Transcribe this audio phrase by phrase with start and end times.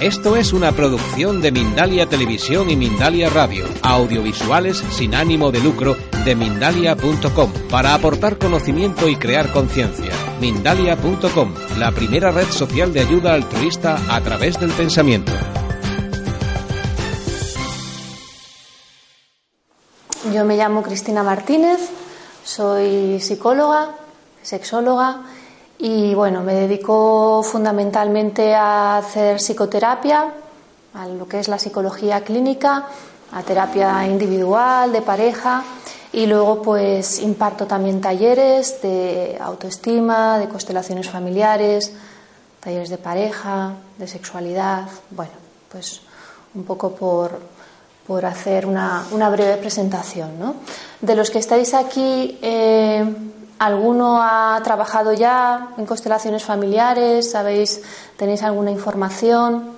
[0.00, 5.96] Esto es una producción de Mindalia Televisión y Mindalia Radio, audiovisuales sin ánimo de lucro
[6.24, 10.10] de mindalia.com, para aportar conocimiento y crear conciencia.
[10.40, 15.32] Mindalia.com, la primera red social de ayuda altruista a través del pensamiento.
[20.32, 21.78] Yo me llamo Cristina Martínez,
[22.42, 23.94] soy psicóloga,
[24.42, 25.22] sexóloga
[25.84, 30.32] y bueno, me dedico fundamentalmente a hacer psicoterapia,
[30.94, 32.86] a lo que es la psicología clínica,
[33.30, 35.62] a terapia individual, de pareja
[36.10, 41.92] y luego pues imparto también talleres de autoestima, de constelaciones familiares,
[42.60, 45.32] talleres de pareja, de sexualidad, bueno,
[45.70, 46.00] pues
[46.54, 47.38] un poco por,
[48.06, 50.38] por hacer una, una breve presentación.
[50.38, 50.54] ¿no?
[51.02, 53.04] De los que estáis aquí, eh,
[53.58, 57.30] ¿Alguno ha trabajado ya en constelaciones familiares?
[57.30, 57.82] ¿Sabéis?
[58.16, 59.70] ¿Tenéis alguna información?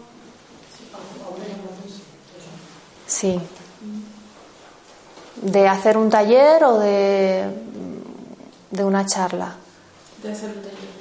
[3.06, 3.38] Sí.
[5.42, 7.44] ¿De hacer un taller o de,
[8.70, 9.54] de una charla?
[10.22, 10.96] De hacer un taller.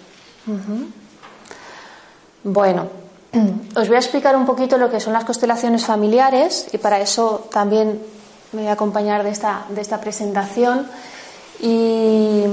[2.43, 2.87] Bueno,
[3.75, 7.47] os voy a explicar un poquito lo que son las constelaciones familiares y para eso
[7.51, 8.01] también
[8.51, 10.87] me voy a acompañar de esta, de esta presentación.
[11.61, 12.45] Y,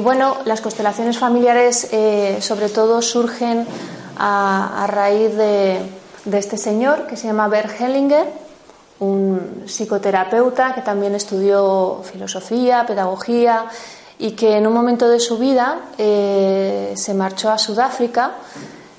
[0.00, 3.66] bueno, las constelaciones familiares eh, sobre todo surgen
[4.16, 5.80] a, raíz de,
[6.24, 8.26] de, este señor que se llama Bert Hellinger,
[9.00, 13.66] un psicoterapeuta que también estudió filosofía, pedagogía
[14.18, 18.32] y que en un momento de su vida eh, se marchó a Sudáfrica,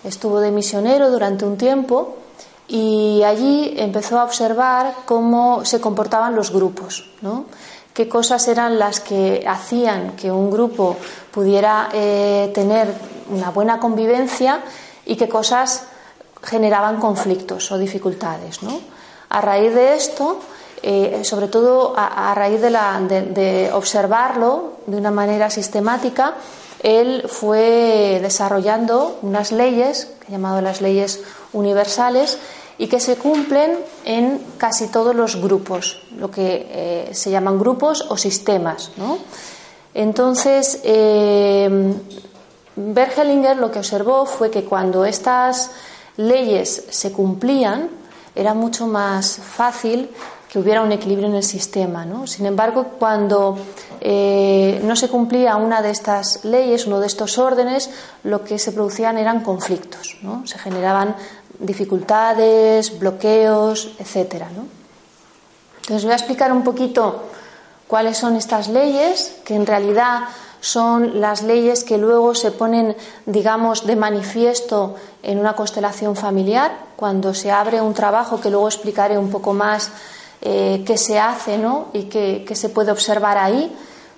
[0.03, 2.17] estuvo de misionero durante un tiempo
[2.67, 7.09] y allí empezó a observar cómo se comportaban los grupos.
[7.21, 7.45] ¿no?
[7.95, 10.97] Qué cosas eran las que hacían que un grupo
[11.31, 12.93] pudiera eh, tener
[13.29, 14.59] una buena convivencia
[15.05, 15.83] y qué cosas
[16.43, 18.61] generaban conflictos o dificultades.
[18.61, 18.79] ¿no?
[19.29, 20.41] A raíz de esto,
[20.83, 26.35] eh, sobre todo a, raíz de, de, observarlo de una manera sistemática,
[26.83, 31.21] él fue desarrollando unas leyes, que he llamado las leyes
[31.53, 32.37] universales,
[32.77, 38.05] y que se cumplen en casi todos los grupos, lo que eh, se llaman grupos
[38.09, 38.91] o sistemas.
[38.97, 39.17] ¿no?
[39.93, 41.93] Entonces, eh,
[42.75, 45.71] Bergelinger lo que observó fue que cuando estas
[46.17, 47.89] leyes se cumplían,
[48.35, 50.09] era mucho más fácil
[50.49, 52.05] que hubiera un equilibrio en el sistema.
[52.05, 52.27] ¿no?
[52.27, 53.57] Sin embargo, cuando
[54.01, 57.89] eh, no se cumplía una de estas leyes, uno de estos órdenes,
[58.23, 60.45] lo que se producían eran conflictos, ¿no?
[60.45, 61.15] se generaban
[61.59, 64.49] dificultades, bloqueos, etcétera.
[64.55, 64.65] ¿no?
[65.81, 67.23] Entonces voy a explicar un poquito
[67.87, 70.21] cuáles son estas leyes, que en realidad
[70.61, 72.95] son las leyes que luego se ponen,
[73.27, 79.15] digamos, de manifiesto en una constelación familiar, cuando se abre un trabajo que luego explicaré
[79.17, 79.91] un poco más
[80.41, 81.87] eh, qué se hace ¿no?
[81.93, 83.75] y qué, qué, se puede observar ahí,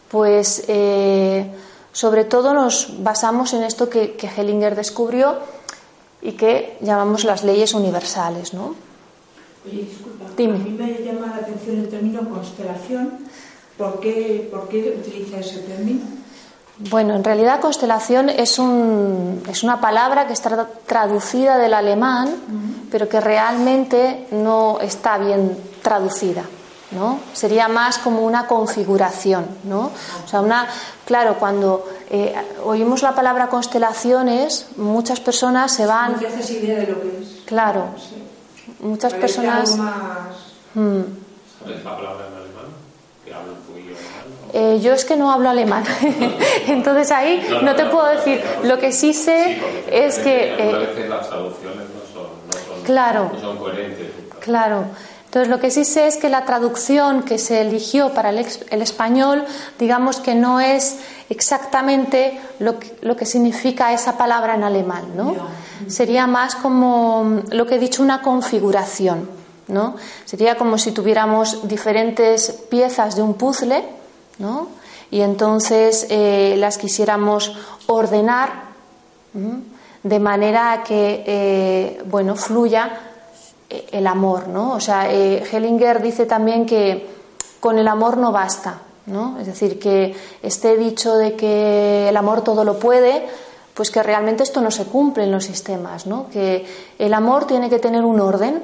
[0.09, 1.51] pues eh,
[1.91, 5.35] sobre todo nos basamos en esto que, que Hellinger descubrió
[6.21, 8.53] y que llamamos las leyes universales.
[8.53, 8.75] ¿no?
[9.65, 10.55] Oye, disculpa, Dime.
[10.55, 13.19] a mí me llama la atención el término constelación.
[13.77, 16.01] ¿Por qué, por qué utiliza ese término?
[16.89, 22.31] Bueno, en realidad constelación es, un, es una palabra que está traducida del alemán, uh
[22.31, 22.89] -huh.
[22.91, 26.43] pero que realmente no está bien traducida.
[26.91, 27.19] ¿No?
[27.33, 29.91] Sería más como una configuración, ¿no?
[30.25, 30.67] O sea, una,
[31.05, 32.33] claro, cuando eh,
[32.63, 36.13] oímos la palabra constelaciones, muchas personas se van.
[36.13, 37.41] No te haces idea de lo que es.
[37.45, 38.23] Claro, Sí.
[38.79, 39.71] muchas Parece personas.
[39.71, 39.95] algo más...
[40.75, 41.01] Mm.
[41.63, 42.65] ¿Sabes la palabra en alemán?
[43.25, 44.37] Que habla un poquillo alemán.
[44.53, 45.83] Eh, yo es que no hablo alemán,
[46.67, 48.41] entonces ahí No, no, no, te no, puedo no, decir.
[48.55, 48.69] no, no.
[48.69, 49.61] Lo que sí sé Sí,
[49.91, 50.53] es que.
[50.53, 53.31] eh, veces las traducciones no son, no son, Claro.
[53.33, 54.07] no son coherentes.
[54.39, 54.85] Claro.
[55.27, 58.81] Entonces, lo que sí sé es que la traducción que se eligió para el, el
[58.81, 59.43] español,
[59.77, 65.35] digamos que no es exactamente lo que, lo que significa esa palabra en alemán, ¿no?
[65.87, 69.29] Sería más como mm, lo que he dicho, una configuración,
[69.67, 69.97] ¿no?
[70.23, 73.83] Sería como si tuviéramos diferentes piezas de un puzzle,
[74.39, 74.69] ¿no?
[75.11, 77.53] Y entonces eh, las quisiéramos
[77.87, 78.67] ordenar
[80.03, 83.06] de manera que eh, bueno fluya
[83.69, 84.73] el amor, ¿no?
[84.73, 87.07] O sea, eh, Hellinger dice también que
[87.59, 89.37] con el amor no basta, ¿no?
[89.39, 93.27] Es decir, que este dicho de que el amor todo lo puede,
[93.73, 96.29] pues que realmente esto no se cumple en los sistemas, ¿no?
[96.29, 96.65] Que
[96.97, 98.63] el amor tiene que tener un orden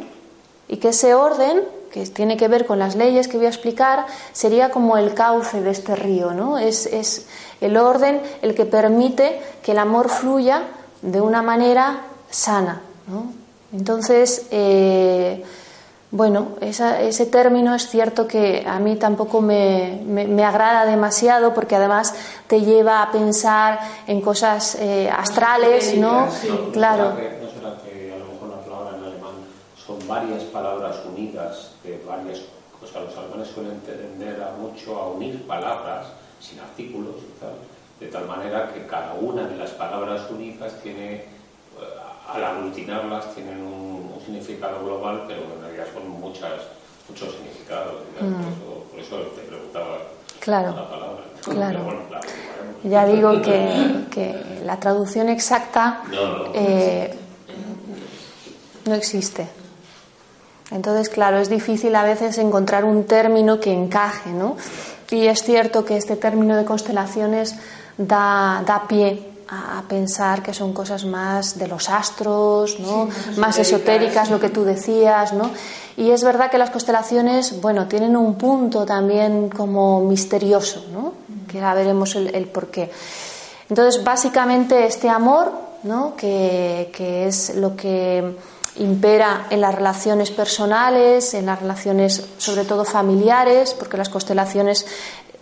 [0.67, 4.07] y que ese orden que tiene que ver con las leyes que voy a explicar,
[4.31, 6.57] sería como el cauce de este río, ¿no?
[6.57, 7.27] Es, es
[7.61, 10.63] el orden el que permite que el amor fluya
[11.03, 12.01] de una manera
[12.31, 13.42] sana, ¿no?
[13.73, 15.43] Entonces, eh,
[16.11, 22.13] bueno, ese término es cierto que a mí tampoco me, me, agrada demasiado porque además
[22.45, 26.27] te lleva a pensar en cosas eh, astrales, ¿no?
[26.71, 27.09] claro.
[27.09, 29.31] No será que a lo mejor la palabra en alemán
[29.75, 32.41] son varias palabras unidas de varias
[32.79, 33.05] cosas.
[33.05, 36.05] Los alemanes suelen tender a mucho a unir palabras
[36.39, 37.55] sin artículos y tal,
[37.99, 41.25] de tal manera que cada una de las palabras unidas tiene,
[42.27, 46.61] al aglutinarlas, tienen un, significado global, pero en realidad son muchas,
[47.09, 47.95] muchos significados.
[48.21, 48.91] Mm.
[48.91, 49.97] Por, eso, te preguntaba
[50.39, 51.23] claro, la palabra.
[51.43, 51.79] Claro.
[52.83, 57.13] ya digo que, que, la traducción exacta no, eh,
[58.85, 59.49] no existe.
[60.71, 64.55] Entonces, claro, es difícil a veces encontrar un término que encaje, ¿no?
[65.11, 67.55] Y es cierto que este término de constelaciones
[67.97, 73.09] da, da pie a, pensar que son cosas más de los astros, ¿no?
[73.37, 75.49] más, esotéricas, lo que tú decías, ¿no?
[75.95, 81.13] Y es verdad que las constelaciones, bueno, tienen un punto también como misterioso, ¿no?
[81.47, 82.89] Que ahora veremos el, el por qué.
[83.69, 85.51] Entonces, básicamente este amor,
[85.83, 86.15] ¿no?
[86.15, 88.35] Que, que es lo que
[88.77, 94.85] impera en las relaciones personales, en las relaciones sobre todo familiares, porque las constelaciones,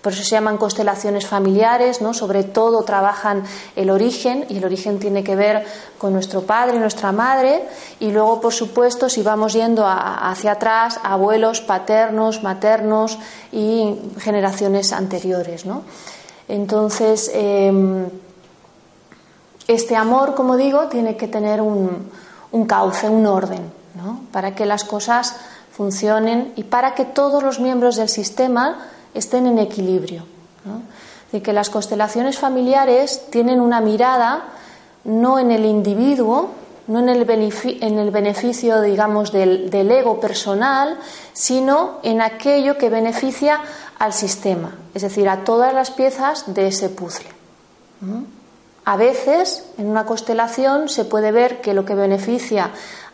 [0.02, 2.14] por eso se llaman constelaciones familiares, ¿no?
[2.14, 3.44] sobre todo trabajan
[3.76, 5.66] el origen, y el origen tiene que ver
[6.00, 7.64] con nuestro padre y nuestra madre,
[8.00, 13.20] y luego, por supuesto, si vamos yendo hacia atrás, abuelos, paternos, maternos
[13.52, 15.66] y generaciones anteriores.
[15.68, 15.84] ¿no?
[16.48, 18.10] Entonces, em,
[19.68, 22.10] este amor, como digo, tiene que tener un,
[22.52, 24.22] un cauce, un orden, ¿no?
[24.32, 25.36] para que las cosas
[25.72, 30.24] funcionen y para que todos los miembros del sistema estén en equilibrio.
[30.66, 30.82] ¿no?
[31.32, 34.44] De que las constelaciones familiares tienen una mirada
[35.04, 36.50] no en el individuo,
[36.88, 37.28] no en el,
[37.82, 40.98] en el beneficio, digamos, del, del, ego personal,
[41.34, 43.62] sino en aquello que beneficia
[43.98, 47.30] al sistema, es decir, a todas las piezas de ese puzzle.
[48.84, 52.72] A veces, en una constelación, se puede ver que lo que beneficia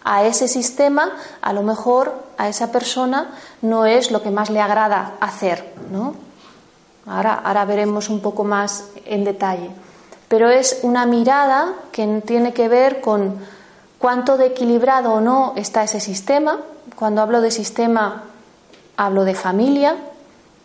[0.09, 1.11] a ese sistema,
[1.41, 3.31] a lo mejor a esa persona
[3.61, 6.15] no es lo que más le agrada hacer, ¿no?
[7.05, 9.69] Ahora, ahora veremos un poco más en detalle.
[10.29, 13.35] Pero es una mirada que tiene que ver con
[13.99, 16.61] cuánto de equilibrado o no está ese sistema.
[16.95, 18.23] Cuando hablo de sistema,
[18.95, 19.97] hablo de familia,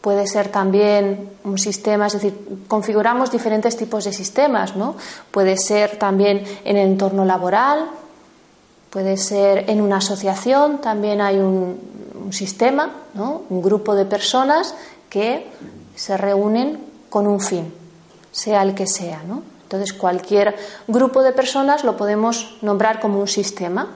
[0.01, 4.95] puede ser también un sistema, es decir, configuramos diferentes tipos de sistemas, ¿no?
[5.33, 7.89] Puede ser también en el entorno laboral,
[8.93, 11.91] puede ser en una asociación, también hay un,
[12.31, 13.43] sistema, ¿no?
[13.51, 14.75] Un grupo de personas
[15.11, 15.49] que
[15.95, 16.79] se reúnen
[17.11, 17.71] con un fin,
[18.31, 19.43] sea el que sea, ¿no?
[19.65, 20.57] Entonces, cualquier
[20.89, 23.89] grupo de personas lo podemos nombrar como un sistema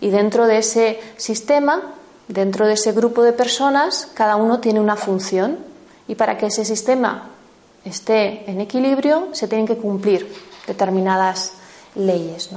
[0.00, 1.82] y dentro de ese sistema
[2.28, 5.58] Dentro de ese grupo de personas, cada uno tiene una función
[6.08, 7.28] y para que ese sistema
[7.84, 10.32] esté en equilibrio se tienen que cumplir
[10.66, 11.52] determinadas
[11.94, 12.50] leyes.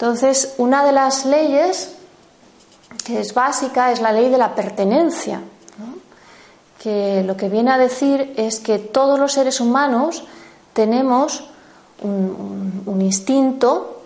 [0.00, 1.92] Entonces, una de las leyes
[3.04, 5.42] que es básica es la ley de la pertenencia,
[6.78, 10.24] que lo que viene a decir es que todos los seres humanos
[10.72, 11.44] tenemos
[12.02, 14.00] un instinto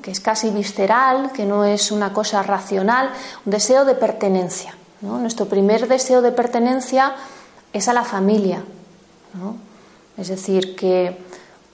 [0.00, 3.10] que es casi visceral, que no es una cosa racional,
[3.44, 4.74] un deseo de pertenencia.
[5.02, 7.14] Nuestro primer deseo de pertenencia
[7.74, 8.64] es a la familia.
[10.16, 11.18] Es decir, que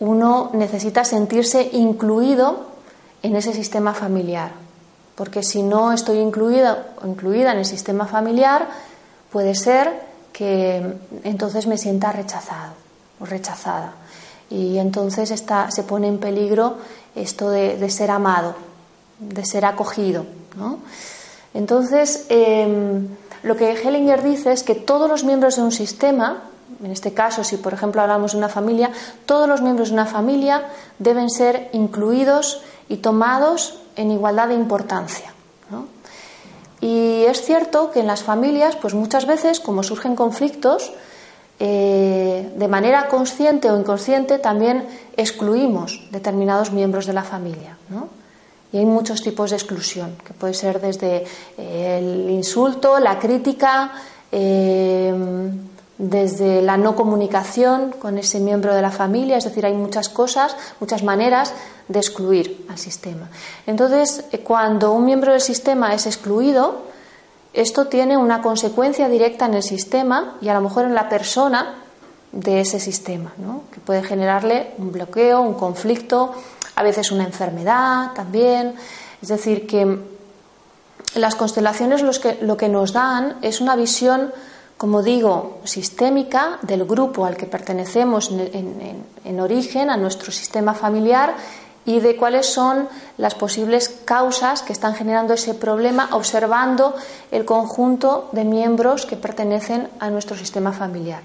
[0.01, 2.72] uno necesita sentirse incluido
[3.23, 4.53] en ese sistema familiar.
[5.15, 8.69] Porque si no estoy incluida, incluida en el sistema familiar,
[9.31, 12.73] puede ser que entonces me sienta rechazado
[13.21, 13.93] o rechazada.
[14.51, 16.77] Y entonces está, se pone en peligro
[17.15, 18.55] esto de, ser amado,
[19.19, 20.27] de ser acogido.
[20.57, 20.79] ¿no?
[21.55, 23.09] Entonces, em,
[23.43, 26.43] lo que Hellinger dice es que todos los miembros de un sistema,
[26.83, 28.91] en este caso, si por ejemplo hablamos de una familia,
[29.27, 30.65] todos los miembros de una familia
[30.99, 35.33] deben ser incluidos y tomados en igualdad de importancia.
[35.71, 35.87] ¿no?
[36.83, 40.93] Y es cierto que en las familias, pues muchas veces, como surgen conflictos,
[41.59, 44.85] eh, de manera consciente o inconsciente también
[45.17, 47.79] excluimos determinados miembros de la familia.
[48.73, 51.25] Y hay muchos tipos de exclusión, que puede ser desde
[51.57, 53.93] eh, el insulto, la crítica,
[54.31, 55.15] eh,
[55.97, 60.57] desde la no comunicación con ese miembro de la familia, es decir, hay muchas cosas,
[60.81, 61.55] muchas maneras
[61.89, 63.29] de excluir al sistema.
[63.67, 66.83] Entonces, cuando un miembro del sistema es excluido,
[67.53, 71.83] esto tiene una consecuencia directa en el sistema y a lo mejor en la persona
[72.33, 73.33] de ese sistema,
[73.71, 76.33] que puede generarle un bloqueo, un conflicto,
[76.77, 78.75] a veces una enfermedad también.
[79.21, 79.99] Es decir, que
[81.15, 82.03] las constelaciones
[82.41, 84.33] lo que nos dan es una visión,
[84.79, 91.35] como digo, sistémica del grupo al que pertenecemos en origen, a nuestro sistema familiar
[91.85, 96.95] y de cuáles son las posibles causas que están generando ese problema observando
[97.31, 101.23] el conjunto de miembros que pertenecen a nuestro sistema familiar.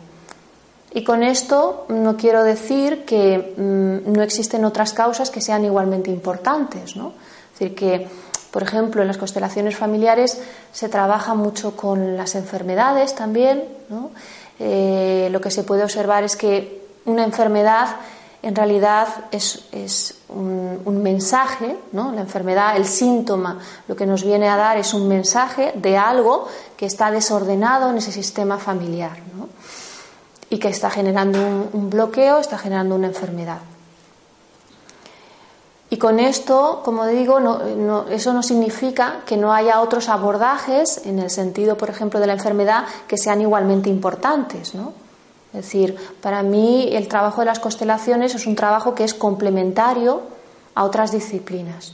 [0.94, 6.10] Y con esto no quiero decir que mm, no existen otras causas que sean igualmente
[6.10, 6.96] importantes.
[6.96, 7.14] ¿no?
[7.54, 8.08] Es decir, que,
[8.50, 13.66] por ejemplo, en las constelaciones familiares se trabaja mucho con las enfermedades también.
[13.90, 14.12] ¿no?
[14.60, 17.98] Eh, lo que se puede observar es que una enfermedad
[18.42, 22.12] en realidad es, un, mensaje, ¿no?
[22.12, 26.48] la enfermedad, el síntoma, lo que nos viene a dar es un mensaje de algo
[26.76, 29.18] que está desordenado en ese sistema familiar
[30.50, 31.40] y que está generando
[31.72, 33.60] un, bloqueo, está generando una enfermedad.
[35.90, 37.40] Y con esto, como digo,
[38.10, 42.34] eso no significa que no haya otros abordajes en el sentido, por ejemplo, de la
[42.34, 44.76] enfermedad que sean igualmente importantes.
[44.76, 44.92] ¿no?
[45.54, 50.22] Es decir, para mí el trabajo de las constelaciones es un trabajo que es complementario
[50.76, 51.94] a otras disciplinas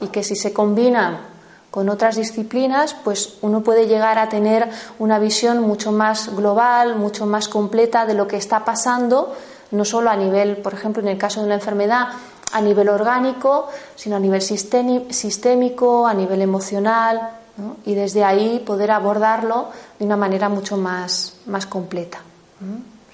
[0.00, 1.20] y que si se combina
[1.70, 4.68] con otras disciplinas, pues uno puede llegar a tener
[4.98, 9.34] una visión mucho más global, mucho más completa de lo que está pasando,
[9.70, 12.08] no solo a nivel, por ejemplo, en el caso de una enfermedad,
[12.52, 17.32] a nivel orgánico, sino a nivel sistémico, a nivel emocional,
[17.84, 19.66] y desde ahí poder abordarlo
[19.98, 22.20] de una manera mucho más, más completa.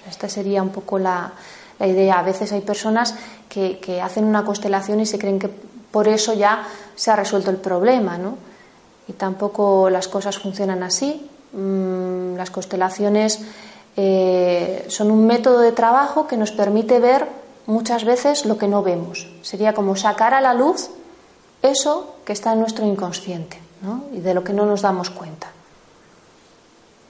[0.07, 1.33] Esta sería un poco la,
[1.79, 2.19] idea.
[2.19, 3.15] A veces hay personas
[3.49, 5.49] que, hacen una constelación y se creen que
[5.91, 8.37] por eso ya se ha resuelto el problema, ¿no?
[9.07, 11.29] Y tampoco las cosas funcionan así.
[11.53, 13.39] Mm, las constelaciones
[13.95, 17.27] eh, son un método de trabajo que nos permite ver
[17.65, 19.27] muchas veces lo que no vemos.
[19.41, 20.89] Sería como sacar a la luz
[21.61, 23.59] eso que está en nuestro inconsciente
[24.13, 25.47] y de lo que no nos damos cuenta.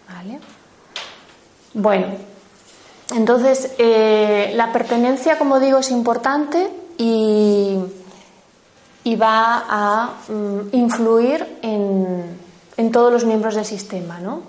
[0.09, 0.39] ¿Vale?
[1.75, 2.07] Bueno,
[3.13, 7.77] entonces eh, la pertenencia, como digo, es importante y,
[9.21, 12.39] va a mm, influir en,
[12.77, 14.41] en, todos los miembros del sistema, ¿no?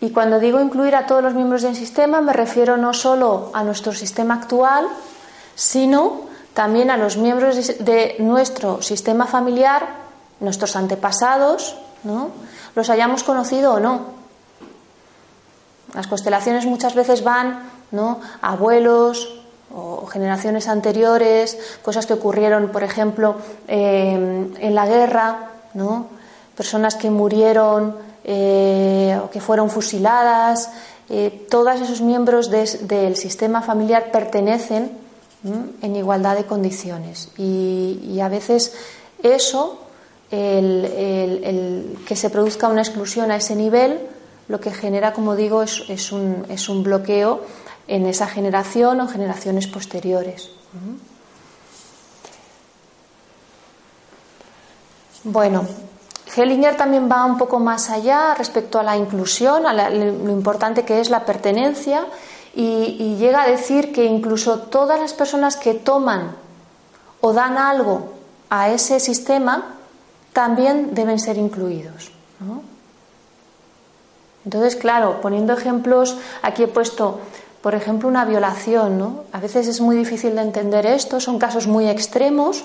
[0.00, 3.62] Y cuando digo incluir a todos los miembros del sistema, me refiero no solo a
[3.62, 4.86] nuestro sistema actual,
[5.54, 6.22] sino
[6.54, 9.88] también a los miembros de nuestro sistema familiar,
[10.40, 12.30] nuestros antepasados, ¿no?
[12.74, 14.20] Los hayamos conocido o no.
[15.94, 18.20] Las constelaciones muchas veces van ¿no?
[18.42, 19.40] a abuelos
[19.74, 23.36] o generaciones anteriores, cosas que ocurrieron, por ejemplo,
[23.68, 26.08] eh, en la guerra, ¿no?
[26.56, 30.70] personas que murieron eh, o que fueron fusiladas.
[31.08, 34.92] Eh, todos esos miembros del sistema familiar pertenecen
[35.82, 37.30] en igualdad de condiciones.
[37.38, 38.74] Y, a veces
[39.22, 39.80] eso
[40.30, 44.00] que se produzca una exclusión a ese nivel,
[44.48, 47.42] lo que genera, como digo, es, un, bloqueo
[47.88, 50.50] en esa generación o generaciones posteriores.
[55.24, 55.66] Bueno,
[56.34, 61.00] Hellinger también va un poco más allá respecto a la inclusión, a lo importante que
[61.00, 62.06] es la pertenencia,
[62.54, 66.36] y, llega a decir que incluso todas las personas que toman
[67.20, 68.12] o dan algo
[68.48, 69.76] a ese sistema
[70.32, 72.12] también deben ser incluidos.
[74.44, 77.20] Entonces, claro, poniendo ejemplos, aquí he puesto,
[77.60, 78.98] por ejemplo, una violación.
[78.98, 79.24] ¿no?
[79.32, 82.64] A veces es muy difícil de entender esto, son casos muy extremos,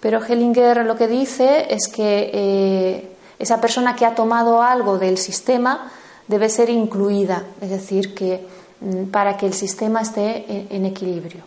[0.00, 5.18] pero Hellinger lo que dice es que eh, esa persona que ha tomado algo del
[5.18, 5.92] sistema
[6.26, 8.46] debe ser incluida, es decir, que
[8.80, 11.42] mm, para que el sistema esté en, equilibrio.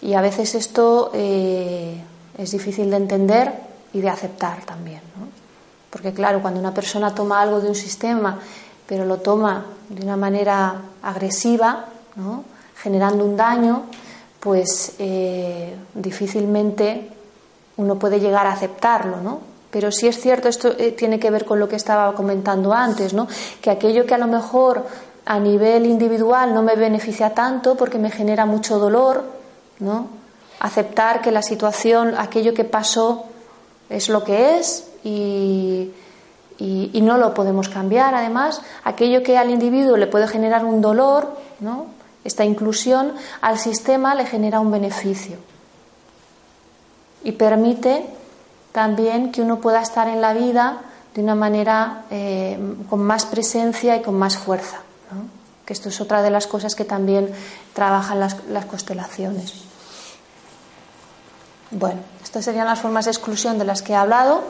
[0.00, 2.00] Y a veces esto eh,
[2.38, 3.65] es difícil de entender
[3.96, 5.00] y de aceptar también.
[5.88, 8.38] Porque claro, cuando una persona toma algo de un sistema,
[8.86, 11.86] pero lo toma de una manera agresiva,
[12.76, 13.84] generando un daño,
[14.38, 17.10] pues eh, difícilmente
[17.78, 19.40] uno puede llegar a aceptarlo, ¿no?
[19.70, 23.12] pero sí es cierto, esto eh, tiene que ver con lo que estaba comentando antes,
[23.12, 23.28] ¿no?
[23.60, 24.86] que aquello que a lo mejor
[25.24, 29.24] a nivel individual no me beneficia tanto porque me genera mucho dolor,
[29.80, 30.08] ¿no?
[30.60, 33.26] aceptar que la situación, aquello que pasó,
[33.88, 35.92] es lo que es y,
[36.58, 38.14] y, no lo podemos cambiar.
[38.14, 41.86] Además, aquello que al individuo le puede generar un dolor, ¿no?
[42.24, 45.36] esta inclusión, al sistema le genera un beneficio
[47.22, 48.06] y permite
[48.72, 50.80] también que uno pueda estar en la vida
[51.14, 52.58] de una manera eh,
[52.90, 54.80] con más presencia y con más fuerza.
[55.64, 57.32] Que esto es otra de las cosas que también
[57.72, 59.52] trabajan las, las constelaciones.
[61.72, 62.00] Bueno,
[62.36, 64.42] estas serían las formas de exclusión de las que he hablado.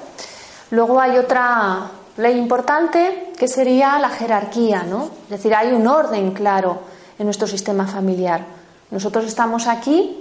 [0.73, 5.05] Luego hay otra ley importante que sería la jerarquía, ¿no?
[5.25, 6.81] Es decir, hay un orden claro
[7.17, 8.45] en nuestro sistema familiar.
[8.91, 10.21] Nosotros estamos aquí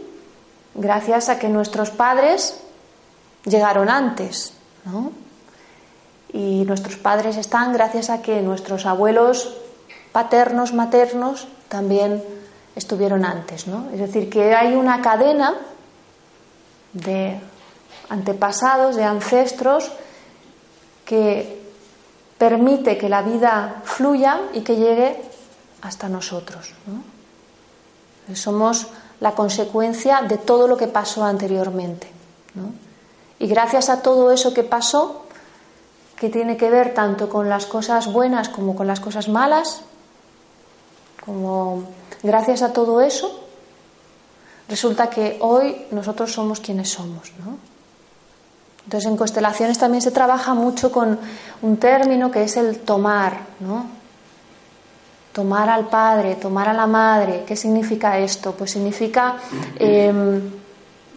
[0.75, 2.60] gracias a que nuestros padres
[3.45, 4.53] llegaron antes,
[4.86, 5.12] ¿no?
[6.34, 9.57] Y nuestros padres están gracias a que nuestros abuelos
[10.12, 12.24] paternos, maternos también
[12.75, 13.89] estuvieron antes, ¿no?
[13.91, 15.55] Es decir, que hay una cadena
[16.95, 17.39] de
[18.09, 19.91] antepasados, de ancestros,
[21.05, 21.62] que
[22.38, 25.21] permite que la vida fluya y que llegue
[25.81, 26.74] hasta nosotros.
[28.33, 28.88] Somos
[29.19, 32.07] la consecuencia de todo lo que pasó anteriormente.
[33.39, 35.25] Y gracias a todo eso que pasó,
[36.15, 39.81] que tiene que ver tanto con las cosas buenas como con las cosas malas,
[41.24, 41.83] como
[42.24, 43.41] gracias a todo eso,
[44.67, 47.31] resulta que hoy nosotros somos quienes somos.
[48.85, 51.19] Entonces en constelaciones también se trabaja mucho con
[51.63, 53.87] un término que es el tomar, ¿no?
[55.33, 57.43] Tomar al padre, tomar a la madre.
[57.47, 58.53] ¿Qué significa esto?
[58.53, 59.37] Pues significa
[59.79, 60.39] em,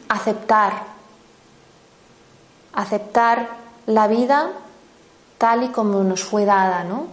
[0.09, 0.73] aceptar,
[2.73, 3.49] aceptar
[3.87, 4.49] la vida
[5.37, 7.07] tal y como nos fue dada, ¿no?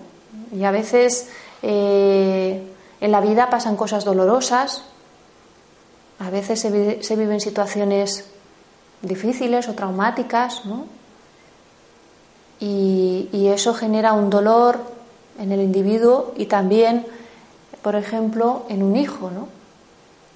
[0.54, 1.30] Y a veces
[1.64, 2.64] eh,
[3.02, 4.84] en la vida pasan cosas dolorosas,
[6.20, 8.26] a veces se, se viven situaciones
[9.08, 10.86] difíciles o traumáticas, ¿no?
[12.60, 14.80] Y, eso genera un dolor
[15.40, 17.06] en el individuo y también,
[17.82, 19.48] por ejemplo, en un hijo, ¿no?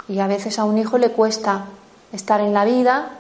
[0.08, 1.66] Y a veces a un hijo le cuesta
[2.14, 3.12] estar en la vida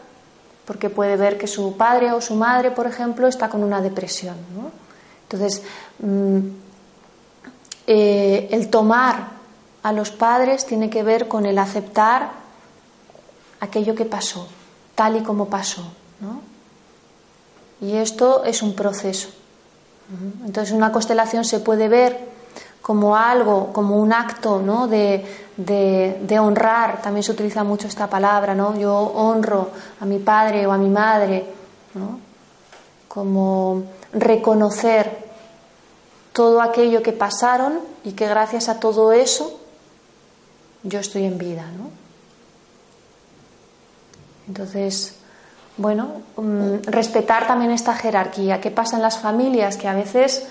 [0.65, 4.37] porque puede ver que su padre o su madre, por ejemplo, está con una depresión,
[4.55, 4.71] ¿no?
[5.23, 5.63] Entonces,
[5.99, 6.39] mm,
[7.87, 9.29] eh, el tomar
[9.83, 12.31] a los padres tiene que ver con el aceptar
[13.59, 14.47] aquello que pasó,
[14.99, 15.81] tal y como pasó.
[16.19, 16.41] ¿no?
[17.79, 19.29] Y esto es un proceso.
[20.45, 22.19] Entonces una constelación se puede ver
[22.81, 24.89] como algo, como un acto ¿no?
[24.89, 25.23] de,
[25.55, 28.77] de, honrar, también se utiliza mucho esta palabra, ¿no?
[28.77, 29.69] yo honro
[30.01, 31.45] a mi padre o a mi madre,
[31.93, 32.19] ¿no?
[33.07, 35.29] como reconocer
[36.33, 39.61] todo aquello que pasaron y que gracias a todo eso
[40.83, 41.63] yo estoy en vida.
[41.77, 41.98] ¿no?
[44.49, 45.15] Entonces,
[45.77, 48.59] bueno, mm, respetar también esta jerarquía.
[48.59, 49.77] ¿Qué pasa en las familias?
[49.77, 50.47] Que a veces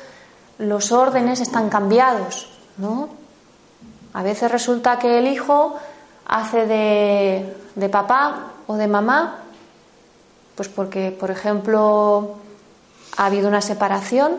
[0.58, 3.08] los órdenes están cambiados, ¿no?
[4.14, 5.76] A veces resulta que el hijo
[6.26, 9.40] hace de, de papá o de mamá,
[10.54, 12.36] pues porque, por ejemplo,
[13.16, 14.36] ha habido una separación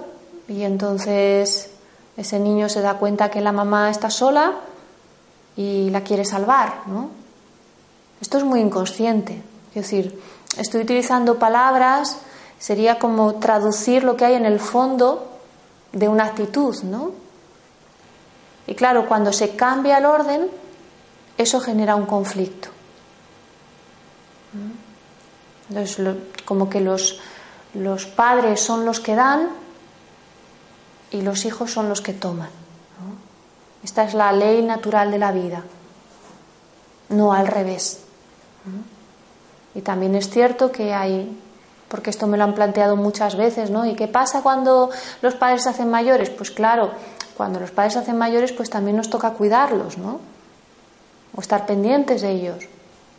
[0.48, 1.70] y entonces
[2.16, 4.54] ese niño se da cuenta que la mamá está sola
[5.58, 7.10] y la quiere salvar, ¿no?
[8.22, 9.49] Esto es muy inconsciente.
[9.70, 10.20] Es decir,
[10.58, 12.18] estoy utilizando palabras,
[12.58, 15.40] sería como traducir lo que hay en el fondo
[15.92, 17.12] de una actitud, ¿no?
[18.68, 20.48] Y claro, cuando se cambia el orden,
[21.38, 22.70] eso genera un conflicto.
[25.70, 27.20] Entonces, como que los,
[27.74, 29.50] los padres son los que dan
[31.12, 32.50] y los hijos son los que toman.
[33.84, 35.64] Esta es la ley natural de la vida,
[37.10, 38.00] no al revés.
[39.80, 41.40] Y también es cierto que hay,
[41.88, 43.86] porque esto me lo han planteado muchas veces, ¿no?
[43.86, 44.90] ¿Y qué pasa cuando
[45.22, 46.30] los padres se hacen mayores?
[46.30, 46.92] Pues claro,
[47.38, 50.20] cuando los padres se hacen mayores, pues también nos toca cuidarlos, ¿no?
[51.34, 52.66] O estar pendientes de ellos.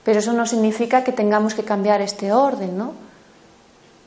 [0.04, 2.92] Pero eso no significa que tengamos que cambiar este orden, ¿no?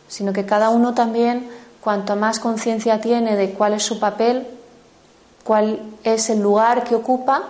[0.07, 1.49] Sino que cada uno también,
[1.81, 4.45] cuanto más conciencia tiene de cuál es su papel,
[5.43, 7.45] cuál es el lugar que ocupa,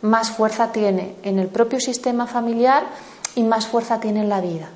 [0.00, 2.84] más fuerza tiene en el propio sistema familiar
[3.36, 4.68] y más fuerza tiene en la vida.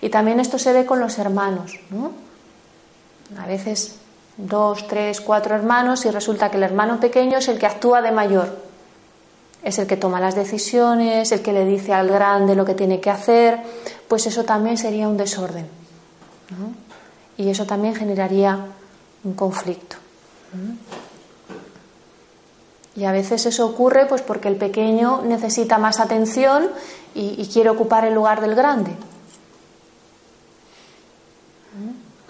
[0.00, 2.12] Y también esto se ve con los hermanos, ¿no?
[3.38, 3.96] A veces
[4.36, 8.12] dos, tres, cuatro hermanos y resulta que el hermano pequeño es el que actúa de
[8.12, 8.64] mayor.
[9.62, 13.00] es el que toma las decisiones, el que le dice al grande lo que tiene
[13.00, 13.58] que hacer,
[14.06, 15.66] pues eso también sería un desorden.
[17.36, 18.64] Y eso también generaría
[19.24, 19.96] un conflicto.
[22.96, 26.70] Y a veces eso ocurre pues porque el pequeño necesita más atención
[27.14, 28.92] y, quiere ocupar el lugar del grande.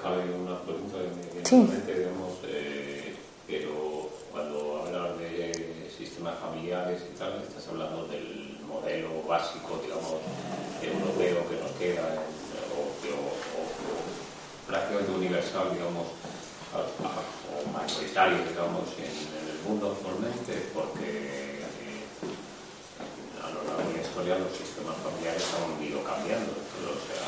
[0.01, 0.99] Cabe una pregunta
[1.33, 1.69] que sí.
[1.87, 3.15] digamos, eh,
[3.47, 10.19] pero cuando hablas de sistemas familiares y tal, estás hablando del modelo básico, digamos,
[10.83, 12.03] europeo que nos queda,
[12.75, 12.91] o,
[14.67, 16.07] prácticamente universal, digamos,
[16.75, 22.07] o mayoritario, digamos, en mundo actualmente porque eh,
[23.43, 26.55] a lo largo de la historia los sistemas familiares han ido cambiando.
[26.55, 27.27] o sea,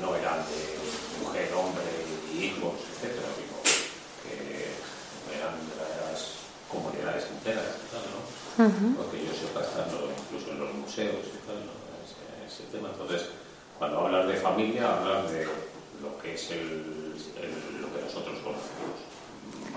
[0.00, 0.80] no eran de
[1.20, 1.84] mujer, hombre
[2.32, 4.72] y hijos, etcétera, sino que
[5.36, 8.24] eran las comunidades enteras, ¿no?
[8.96, 11.76] Porque yo sepa, están incluso en los museos y tal, ¿no?
[12.46, 12.88] ese, tema.
[12.90, 13.28] Entonces,
[13.78, 17.12] cuando hablas de familia, hablas de lo que es el,
[17.80, 18.77] lo que nosotros conocemos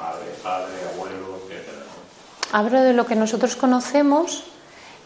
[0.02, 1.68] madre, padre, abuelo, etc.
[2.52, 4.44] Hablo de lo que nosotros conocemos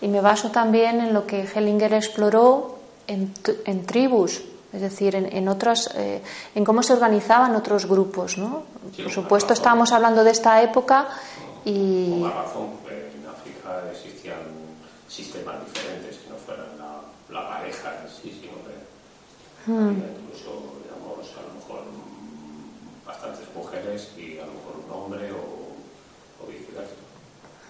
[0.01, 3.33] y me baso también en lo que Hellinger exploró en,
[3.65, 4.41] en tribus,
[4.73, 6.21] es decir, en, en otras, eh,
[6.55, 8.63] en cómo se organizaban otros grupos, ¿no?
[8.95, 11.07] Por supuesto, estábamos hablando de esta época
[11.63, 12.21] y.
[12.21, 14.43] Con razón, en África existían
[15.07, 19.91] sistemas diferentes que no fueran la, la pareja en sí, sino que hmm.
[19.91, 21.83] incluso, digamos, a lo mejor
[23.05, 26.93] bastantes mujeres y a lo mejor hombre o, viceversa.
[26.93, 27.05] Mm.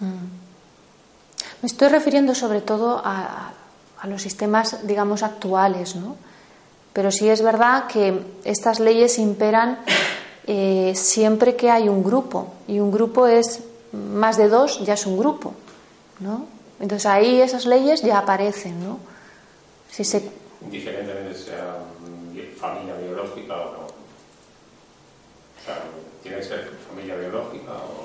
[0.00, 3.52] Me estoy refiriendo sobre todo a,
[4.04, 6.16] los sistemas, digamos, actuales, ¿no?
[6.92, 9.80] Pero sí es verdad que estas leyes imperan
[10.46, 15.06] eh, siempre que hay un grupo y un grupo es más de dos, ya es
[15.06, 15.54] un grupo,
[16.20, 16.46] ¿no?
[16.78, 18.98] Entonces ahí esas leyes ya aparecen, ¿no?
[19.90, 20.30] Si se...
[20.62, 21.76] Indiferentemente sea
[22.56, 23.86] familia biológica o no.
[23.86, 25.82] O sea,
[26.22, 27.95] tiene que ser familia biológica o...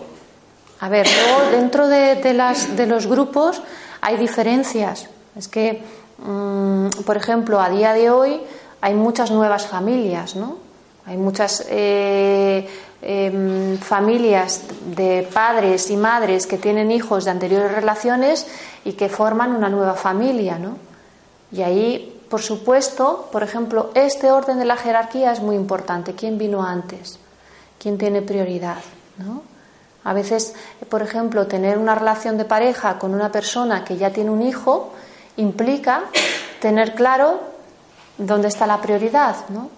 [0.82, 1.08] A ver,
[1.52, 3.62] dentro de, las, de los grupos
[4.02, 5.08] hay diferencias.
[5.36, 5.82] Es que,
[6.18, 8.42] mm, por ejemplo, a día de hoy
[8.82, 10.58] hay muchas nuevas familias, ¿no?
[11.06, 12.68] Hay muchas eh,
[13.02, 14.62] em, familias
[14.96, 18.46] de padres y madres que tienen hijos de anteriores relaciones
[18.84, 20.78] y que forman una nueva familia, ¿no?
[21.52, 26.14] Y ahí, por supuesto, por ejemplo, este orden de la jerarquía es muy importante.
[26.14, 27.20] ¿Quién vino antes?
[27.82, 28.78] quién tiene prioridad,
[29.18, 29.42] ¿no?
[30.04, 30.56] A veces,
[30.90, 34.94] por ejemplo, tener una relación de pareja con una persona que ya tiene un hijo
[35.38, 36.04] implica
[36.60, 37.40] tener claro
[38.18, 39.70] dónde está la prioridad, ¿no?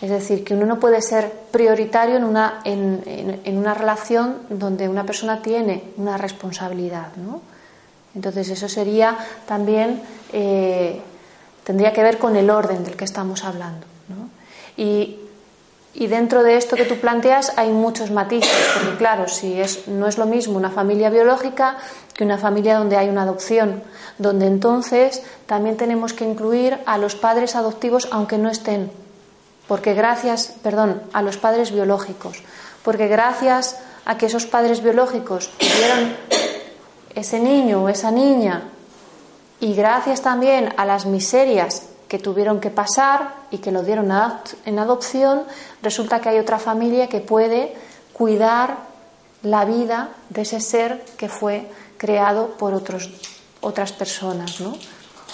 [0.00, 5.04] Es decir, que uno no puede ser prioritario en una, en, una relación donde una
[5.04, 7.40] persona tiene una responsabilidad, ¿no?
[8.14, 10.02] Entonces eso sería también,
[10.32, 11.00] eh,
[11.64, 13.86] tendría que ver con el orden del que estamos hablando.
[14.08, 14.28] ¿no?
[14.76, 15.21] Y
[15.94, 20.06] y dentro de esto que tú planteas hay muchos matices, porque claro, si es, no
[20.06, 21.76] es lo mismo una familia biológica
[22.14, 23.82] que una familia donde hay una adopción,
[24.18, 28.90] donde entonces también tenemos que incluir a los padres adoptivos aunque no estén,
[29.68, 32.42] porque gracias, perdón, a los padres biológicos,
[32.82, 36.16] porque gracias a que esos padres biológicos tuvieron
[37.14, 38.62] ese niño o esa niña
[39.60, 44.12] y gracias también a las miserias que tuvieron que pasar y que lo dieron
[44.66, 45.44] en adopción,
[45.80, 47.74] resulta que hay otra familia que puede
[48.12, 48.76] cuidar
[49.42, 53.08] la vida de ese ser que fue creado por otros,
[53.62, 54.60] otras personas.
[54.60, 54.74] ¿no?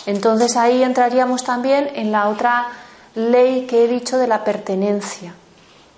[0.07, 2.69] Entonces ahí entraríamos también en la otra
[3.17, 5.35] ley que he dicho de la pertenencia.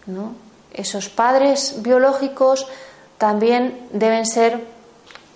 [0.07, 0.33] ¿no?
[0.73, 2.67] Esos padres biológicos
[3.19, 4.67] también deben ser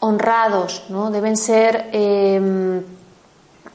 [0.01, 1.11] honrados, ¿no?
[1.11, 2.83] deben ser em,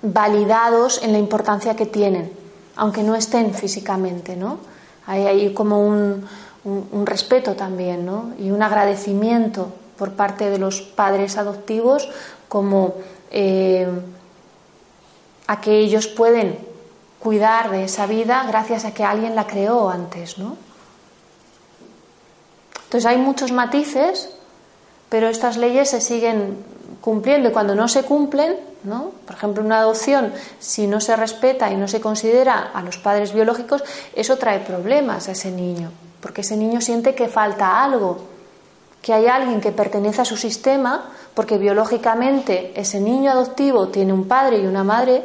[0.01, 2.31] validados en la importancia que tienen,
[2.75, 4.59] aunque no estén físicamente, ¿no?
[5.05, 6.25] Hay ahí como un,
[6.63, 8.33] un, respeto también, ¿no?
[8.39, 12.09] Y un agradecimiento por parte de los padres adoptivos
[12.47, 12.95] como
[13.31, 13.87] eh,
[15.47, 16.57] a que ellos pueden
[17.19, 20.57] cuidar de esa vida gracias a que alguien la creó antes, ¿no?
[22.85, 24.29] Entonces hay muchos matices,
[25.09, 26.57] pero estas leyes se siguen
[27.01, 29.11] cumpliendo y cuando no se cumplen, ¿no?
[29.25, 33.33] Por ejemplo, una adopción, si no se respeta y no se considera a los padres
[33.33, 33.83] biológicos,
[34.15, 38.19] eso trae problemas a ese niño, porque ese niño siente que falta algo,
[39.01, 44.27] que hay alguien que pertenece a su sistema, porque biológicamente ese niño adoptivo tiene un
[44.27, 45.23] padre y una madre,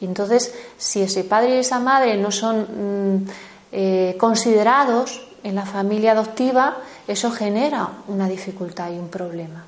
[0.00, 3.28] y entonces si ese padre y esa madre no son mm,
[3.72, 9.64] eh, considerados en la familia adoptiva, eso genera una dificultad y un problema.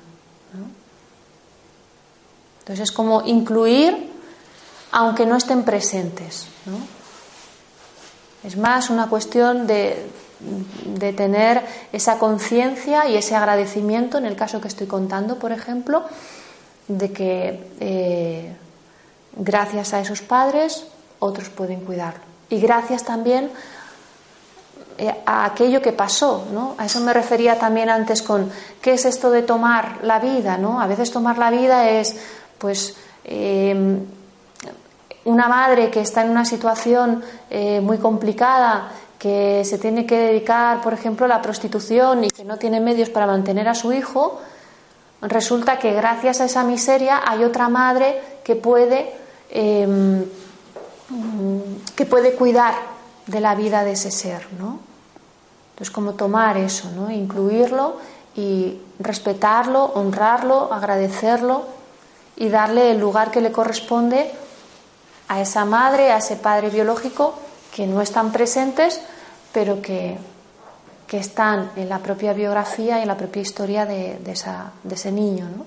[2.71, 4.09] Entonces es como incluir
[4.93, 6.47] aunque no estén presentes.
[8.45, 10.07] Es más una cuestión de,
[10.85, 16.05] de tener esa conciencia y ese agradecimiento, en el caso que estoy contando, por ejemplo,
[16.87, 18.55] de que eh,
[19.35, 20.85] gracias a esos padres
[21.19, 22.23] otros pueden cuidarlo.
[22.49, 23.51] Y gracias también
[24.97, 26.75] eh, a aquello que pasó, ¿no?
[26.77, 30.79] A eso me refería también antes con qué es esto de tomar la vida, ¿no?
[30.79, 32.15] A veces tomar la vida es,
[32.61, 32.95] pues,
[33.25, 33.97] eh,
[35.25, 37.23] una madre que está en una situación
[37.81, 42.57] muy complicada, que se tiene que dedicar, por ejemplo, a la prostitución y que no
[42.57, 44.39] tiene medios para mantener a su hijo,
[45.21, 49.13] resulta que gracias a esa miseria hay otra madre que puede,
[49.51, 50.25] em,
[51.95, 52.73] que puede cuidar
[53.27, 54.79] de la vida de ese ser, ¿no?
[55.73, 57.11] Entonces, como tomar eso, ¿no?
[57.11, 57.97] Incluirlo
[58.35, 61.65] y respetarlo, honrarlo, agradecerlo
[62.35, 64.31] y darle el lugar que le corresponde
[65.27, 67.35] a esa madre, a ese padre biológico
[67.73, 69.01] que no están presentes,
[69.53, 70.17] pero que,
[71.07, 74.95] que están en la propia biografía y en la propia historia de, de, esa, de
[74.95, 75.47] ese niño.
[75.49, 75.65] ¿no?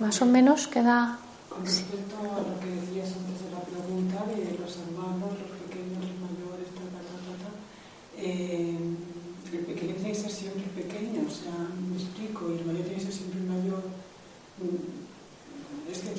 [0.00, 1.18] Más o menos queda.
[1.48, 6.02] Con respecto a lo que decías antes de la pregunta de los hermanos, los pequeños,
[6.02, 7.50] los mayores, ta, ta, ta, ta,
[8.18, 8.76] eh,
[9.52, 12.98] el pequeño tiene que ser siempre pequeño, o sea, me explico, y el mayor tiene
[12.98, 13.82] que ser siempre mayor.
[15.90, 16.10] Es que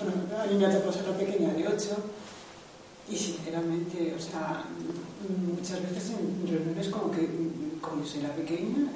[0.55, 1.95] bueno, a mí me ha tocado ser la pequeña de 8
[3.09, 4.63] y sinceramente, o sea,
[5.27, 7.29] muchas veces en reuniones como que,
[7.81, 8.91] como soy la pequeña,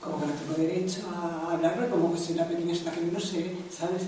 [0.00, 3.20] como que no tengo derecho a hablar, como que soy la pequeña hasta que no
[3.20, 4.02] sé, ¿sabes?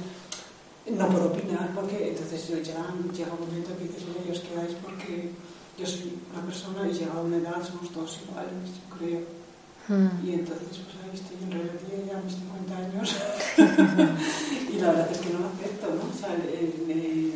[0.91, 5.31] No puedo opinar porque entonces llega, llega un momento que dices, yo os quedáis porque
[5.79, 9.44] yo soy una persona y llega a una edad, somos todos iguales, yo creo.
[9.87, 13.17] Y entonces, pues ahí estoy en realidad ya a mis 50 años
[14.73, 16.09] y la verdad es que no lo acepto, ¿no?
[16.09, 17.33] O sea, el, el,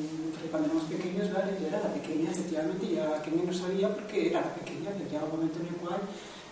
[0.51, 3.93] cuando éramos pequeños, vale, yo era la pequeña, efectivamente, y era la que menos sabía
[3.93, 6.01] porque era la pequeña, pero llega un momento en el cual,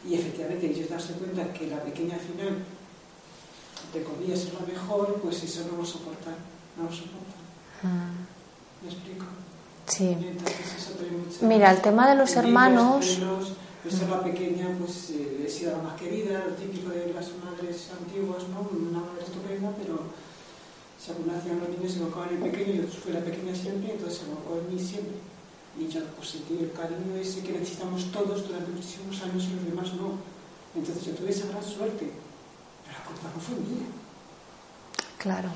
[0.06, 2.58] y efectivamente ellos darse cuenta que la pequeña al final,
[3.94, 6.36] de comillas, es la mejor, pues eso no lo soportan,
[6.76, 7.40] no lo soportan.
[7.82, 8.84] Mm.
[8.84, 9.24] ¿Me explico?
[9.86, 10.12] Sí.
[10.12, 13.18] Entonces, eso mucha, Mira, el tema de los hermanos...
[13.90, 18.42] ser la pequeña, pues eh, sido la más querida, lo típico de las madres antiguas,
[18.48, 18.68] ¿no?
[18.70, 20.00] Una madre estupenda, pero
[20.98, 24.24] según nacían los niños se evocaban en pequeño, yo fui la pequeña siempre, entonces se
[24.26, 25.14] evocó en mí siempre.
[25.78, 29.64] Y yo pues, sentí el cariño ese que necesitamos todos durante muchísimos años y los
[29.66, 30.18] demás no.
[30.74, 32.10] Entonces yo tuve esa gran suerte,
[32.84, 33.86] pero la culpa no fue mía.
[35.18, 35.50] Claro.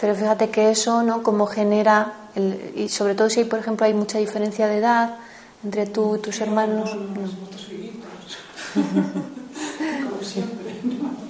[0.00, 1.22] Pero fíjate que eso, ¿no?
[1.22, 5.18] Como genera, el, y sobre todo si, por ejemplo, hay mucha diferencia de edad
[5.64, 6.94] entre tú y tus sí, hermanos.
[6.94, 7.68] No, no, no, somos
[8.74, 11.28] Como siempre, ¿no?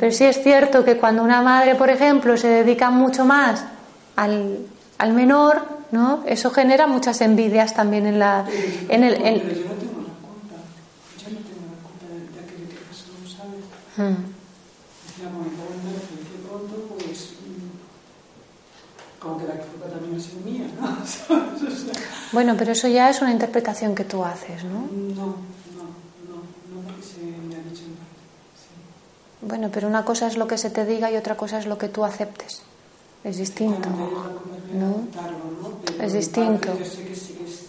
[0.00, 3.64] Pero sí es cierto que cuando una madre, por ejemplo, se dedica mucho más
[4.16, 4.60] al,
[4.96, 6.24] al menor, ¿no?
[6.26, 8.46] Eso genera muchas envidias también en la...
[8.88, 9.40] En el, en...
[9.40, 10.56] Pero yo no tengo la culpa.
[11.18, 13.64] Yo no tengo la culpa de, de aquello que pasó, ¿sabes?
[13.96, 14.24] Hmm.
[16.48, 17.34] Como pues...
[19.18, 21.66] Como que la culpa también ha sido mía, ¿no?
[22.32, 24.88] bueno, pero eso ya es una interpretación que tú haces, ¿no?
[25.16, 25.50] No.
[29.42, 31.78] Bueno, pero una cosa es lo que se te diga y otra cosa es lo
[31.78, 32.62] que tú aceptes.
[33.24, 33.88] Es distinto.
[34.74, 35.08] ¿no?
[36.00, 36.78] Es distinto.
[36.78, 37.66] Yo sé que sí que es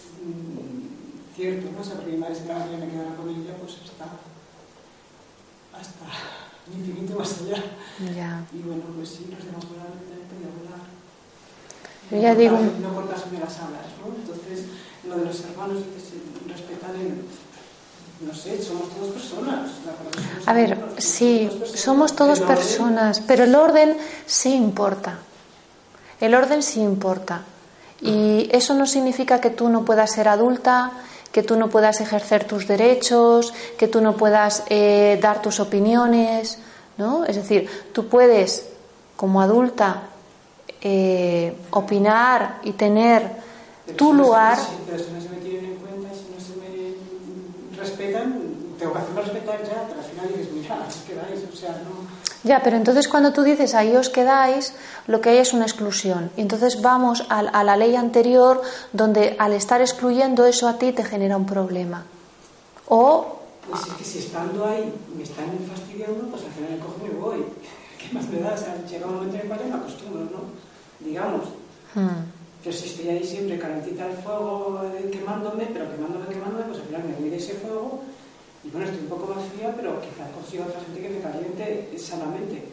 [1.34, 1.80] cierto, ¿no?
[1.80, 4.04] O sea, porque mi madre se me quedara con ella, pues hasta,
[5.78, 6.06] hasta
[6.76, 7.62] infinito más allá.
[8.14, 8.46] Ya.
[8.52, 10.71] Y bueno, pues sí, los demás volar, volar.
[12.10, 12.58] Yo ya digo...
[12.80, 14.14] No cortasme las alas, ¿no?
[14.14, 14.66] Entonces,
[15.08, 15.78] lo de los hermanos,
[16.46, 17.24] respetar el
[18.26, 19.70] no sé, somos todos personas.
[20.46, 25.18] A ver, sí, somos todos personas, pero el orden sí importa.
[26.20, 27.42] El orden sí importa.
[28.00, 30.92] Y eso no significa que tú no puedas ser adulta,
[31.32, 36.58] que tú no puedas ejercer tus derechos, que tú no puedas eh, dar tus opiniones,
[36.98, 37.24] ¿no?
[37.24, 38.68] Es decir, tú puedes,
[39.16, 40.02] como adulta,
[40.82, 43.30] eh, opinar y tener
[43.96, 44.58] tu lugar.
[44.86, 48.40] pero si no se me tienen en cuenta, si no se me respetan,
[48.78, 52.02] tengo que hacerme respetar ya, pero al final dices, mira, os quedáis, o sea, no.
[52.44, 54.74] Ya, pero entonces cuando tú dices ahí os quedáis,
[55.06, 56.30] lo que hay es una exclusión.
[56.36, 58.60] Y entonces vamos a, a, la ley anterior,
[58.92, 62.04] donde al estar excluyendo eso a ti te genera un problema.
[62.88, 63.38] O.
[63.70, 67.08] Pues es que si estando ahí me están fastidiando, pues al final me cojo y
[67.08, 67.44] me voy.
[67.98, 68.54] ¿Qué más me da?
[68.54, 70.71] O sea, llega un momento en el cual me acostumbro, ¿no?
[71.04, 71.48] Digamos.
[71.94, 72.30] Hmm.
[72.62, 77.04] Si estoy ahí siempre calentita el fuego eh, quemándome, pero quemándome, quemándome, pues al final
[77.04, 78.02] me voy de ese fuego
[78.64, 81.98] y bueno, estoy un poco más fría, pero quizás consigo otra gente que me caliente
[81.98, 82.68] sanamente.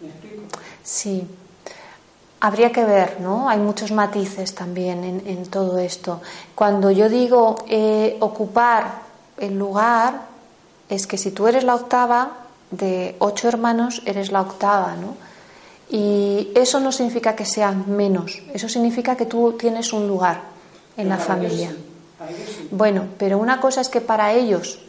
[0.00, 0.08] ¿Me
[0.82, 1.26] Sí.
[2.40, 3.48] Habría que ver, ¿no?
[3.48, 6.20] Hay muchos matices también en, todo esto.
[6.54, 9.02] Cuando yo digo eh, ocupar
[9.38, 10.26] el lugar,
[10.88, 12.32] es que si tú eres la octava
[12.70, 15.16] de ocho hermanos, eres la octava, ¿no?
[15.88, 20.42] Y eso no significa que sean menos, eso significa que tú tienes un lugar
[20.96, 21.74] en la familia.
[22.70, 24.80] Bueno, pero una cosa es que para ellos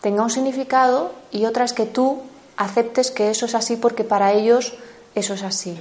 [0.00, 2.20] tenga un significado y otra es que tú
[2.56, 4.74] aceptes que eso es así porque para ellos
[5.14, 5.76] eso es así.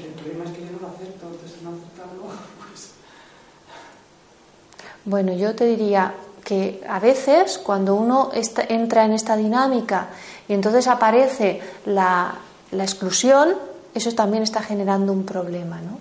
[5.04, 10.10] Bueno, yo te diría que a veces cuando uno entra en esta dinámica
[10.48, 12.36] y entonces aparece la,
[12.72, 13.56] exclusión,
[13.94, 15.80] eso también está generando un problema.
[15.82, 16.00] ¿no?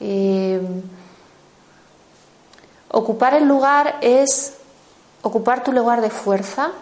[0.00, 0.60] Eh,
[2.88, 4.54] ocupar el lugar es
[5.22, 6.72] ocupar tu lugar de fuerza,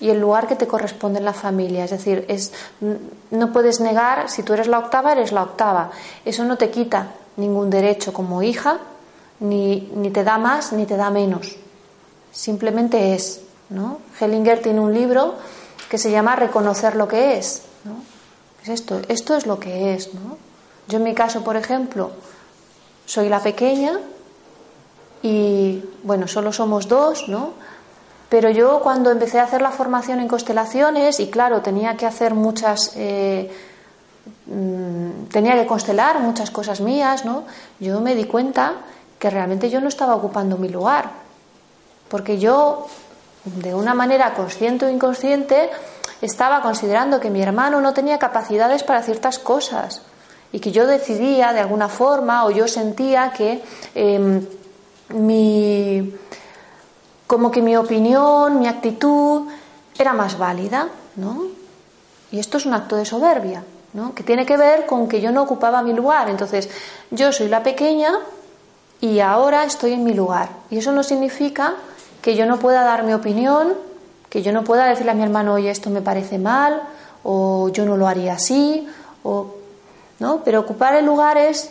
[0.00, 1.84] y el lugar que te corresponde en la familia.
[1.84, 2.52] Es decir, es,
[3.30, 5.90] no puedes negar, si tú eres la octava, eres la octava.
[6.24, 8.78] Eso no te quita ningún derecho como hija,
[9.40, 11.56] ni, ni te da más ni te da menos.
[12.32, 13.40] Simplemente es.
[13.70, 13.98] ¿no?
[14.20, 15.36] Hellinger tiene un libro
[15.88, 17.62] que se llama Reconocer lo que es.
[17.84, 18.13] ¿no?
[18.64, 20.14] Es esto, esto es lo que es.
[20.14, 20.38] ¿no?
[20.88, 22.10] Yo en mi caso, por ejemplo,
[23.04, 24.00] soy la pequeña
[25.22, 27.52] y bueno, solo somos dos, ¿no?
[28.28, 32.34] Pero yo cuando empecé a hacer la formación en constelaciones, y claro, tenía que hacer
[32.34, 33.50] muchas, eh,
[34.46, 37.44] mm, tenía que constelar muchas cosas mías, ¿no?
[37.80, 38.74] Yo me di cuenta
[39.18, 41.10] que realmente yo no estaba ocupando mi lugar,
[42.08, 42.86] porque yo,
[43.44, 45.70] de una manera consciente o inconsciente,
[46.24, 50.02] estaba considerando que mi hermano no tenía capacidades para ciertas cosas
[50.52, 53.62] y que yo decidía de alguna forma o yo sentía que
[53.94, 54.46] em,
[55.10, 56.14] mi
[57.26, 59.48] como que mi opinión, mi actitud
[59.98, 61.46] era más válida, ¿no?
[62.30, 64.14] Y esto es un acto de soberbia, ¿no?
[64.14, 66.28] Que tiene que ver con que yo no ocupaba mi lugar.
[66.28, 66.68] Entonces,
[67.10, 68.12] yo soy la pequeña
[69.00, 70.50] y ahora estoy en mi lugar.
[70.70, 71.74] Y eso no significa
[72.20, 73.74] que yo no pueda dar mi opinión,
[74.34, 76.82] que yo no pueda decirle a mi hermano, oye, esto me parece mal,
[77.22, 78.86] o yo no lo haría así,
[79.22, 79.54] o,
[80.18, 80.42] ¿no?
[80.44, 81.70] Pero ocupar el lugar es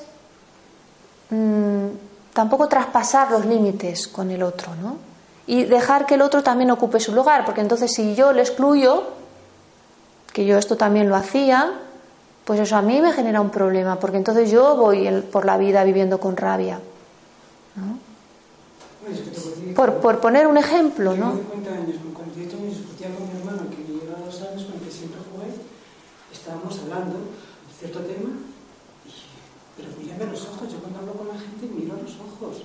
[1.29, 1.87] mm,
[2.33, 5.13] tampoco traspasar los límites con el otro, ¿no?
[5.45, 9.03] y dejar que el otro también ocupe su lugar, porque entonces si yo le excluyo,
[10.31, 11.73] que yo esto también lo hacía,
[12.45, 15.83] pues eso a mí me genera un problema, porque entonces yo voy por la vida
[15.83, 16.79] viviendo con rabia.
[17.75, 17.99] ¿no?
[19.75, 21.31] Por, por, poner un ejemplo, ¿no?
[21.31, 21.41] años,
[22.13, 25.19] con 18 años, discutía con mi hermano, que lleva dos años, con el que siempre
[25.31, 25.47] jugué,
[26.33, 28.29] estábamos hablando de cierto tema,
[29.05, 29.11] y,
[29.77, 32.63] pero mírame a los ojos, yo cuando hablo con la gente miro a los ojos.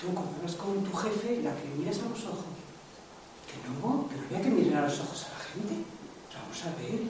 [0.00, 2.52] Tú cuando hablas con tu jefe, la que miras a los ojos.
[3.48, 5.74] Que no, que no había que mirar a los ojos a la gente.
[6.36, 7.00] vamos a ver.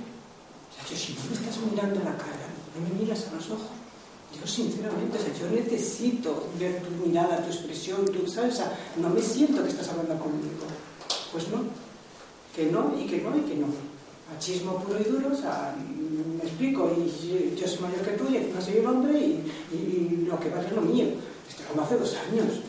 [0.76, 3.74] O si no me estás mirando la cara, no me miras a los ojos.
[4.38, 8.56] Yo sinceramente, o sea, yo necesito ver tu mirada, tu expresión, tu, ¿sabes?
[8.56, 10.66] Sea, no me siento que estás hablando conmigo.
[11.32, 11.64] Pues no.
[12.54, 13.66] Que no, y que no, y que no.
[14.32, 18.36] Machismo puro y duro, o sea, me explico, y yo, soy mayor que tú, y
[18.36, 21.04] encima soy el hombre, y, lo que vale es lo mío.
[21.48, 22.60] Esto como hace dos años.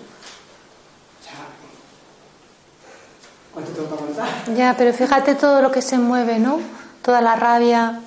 [4.55, 6.59] Ya, pero fíjate todo lo que se mueve, ¿no?
[7.01, 8.01] Toda la rabia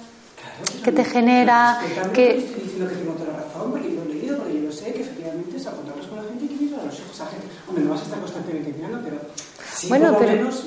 [0.84, 1.80] que te genera.
[2.14, 2.38] que...
[2.38, 4.92] Estoy diciendo que tengo toda la razón, porque yo lo he leído, porque yo sé,
[4.92, 7.46] que efectivamente es apuntarlos con la gente y que mira a los ojos a gente.
[7.66, 9.18] Hombre, no vas a estar constantemente mirando, pero
[9.74, 10.64] sí bueno, por lo menos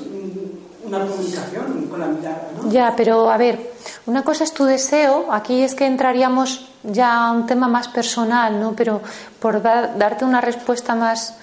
[0.97, 2.49] una comunicación con la mirada.
[2.69, 3.71] Ya, pero a ver,
[4.05, 8.59] una cosa es tu deseo, aquí es que entraríamos ya a un tema más personal,
[8.59, 8.73] ¿no?
[8.73, 9.01] Pero
[9.39, 11.35] por darte una respuesta más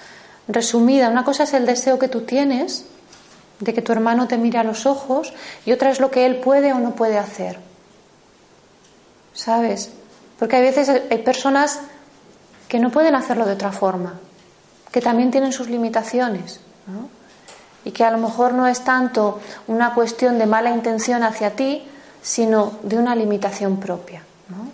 [0.47, 2.85] resumida, una cosa es el deseo que tú tienes
[3.59, 5.33] de que tu hermano te mire a los ojos
[5.65, 7.59] y otra es lo que él puede o no puede hacer.
[9.33, 9.91] ¿Sabes?
[10.39, 11.79] Porque hay veces hay personas
[12.67, 14.19] que no pueden hacerlo de otra forma,
[14.91, 17.20] que también tienen sus limitaciones, ¿no?
[17.83, 21.87] Y que a lo mejor no es tanto una cuestión de mala intención hacia ti,
[22.21, 24.23] sino de una limitación propia.
[24.49, 24.71] ¿no?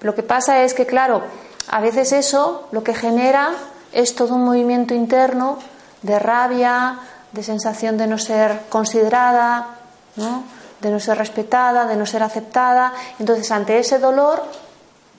[0.00, 1.22] Lo que pasa es que, claro,
[1.68, 3.50] a veces eso lo que genera
[3.92, 5.58] es todo un movimiento interno
[6.02, 6.98] de rabia,
[7.32, 9.68] de sensación de no ser considerada,
[10.16, 10.44] ¿no?
[10.80, 12.92] de no ser respetada, de no ser aceptada.
[13.18, 14.42] Entonces, ante ese dolor,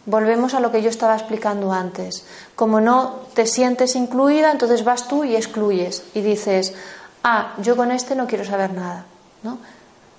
[0.06, 2.26] volvemos a lo que yo estaba explicando antes.
[2.56, 6.74] Como no te sientes incluida, entonces vas tú y excluyes y dices,
[7.24, 9.06] ah, yo con este no quiero saber nada.
[9.44, 9.60] ¿no?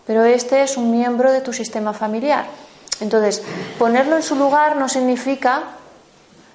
[0.07, 2.47] Pero este es un miembro de tu sistema familiar.
[3.01, 3.43] Entonces,
[3.79, 5.63] ponerlo en su lugar no significa,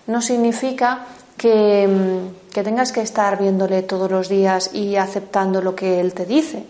[0.07, 1.05] no significa
[1.43, 6.25] Mm, que, tengas que estar viéndole todos los días y aceptando lo que él te
[6.25, 6.63] dice,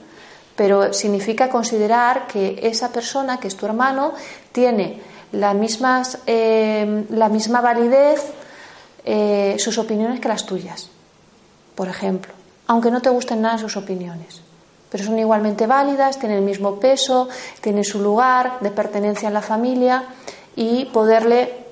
[0.56, 4.14] pero significa considerar que esa persona, que es tu hermano,
[4.52, 5.02] tiene
[5.32, 8.22] la, mismas, eh, la misma validez
[9.06, 10.90] eh, sus opiniones que las tuyas,
[11.76, 12.34] por ejemplo,
[12.68, 14.42] aunque no te gusten nada sus opiniones.
[14.90, 17.28] Pero son igualmente válidas, tienen el mismo peso,
[17.62, 20.04] tienen su lugar de pertenencia en la familia
[20.56, 21.66] y poderle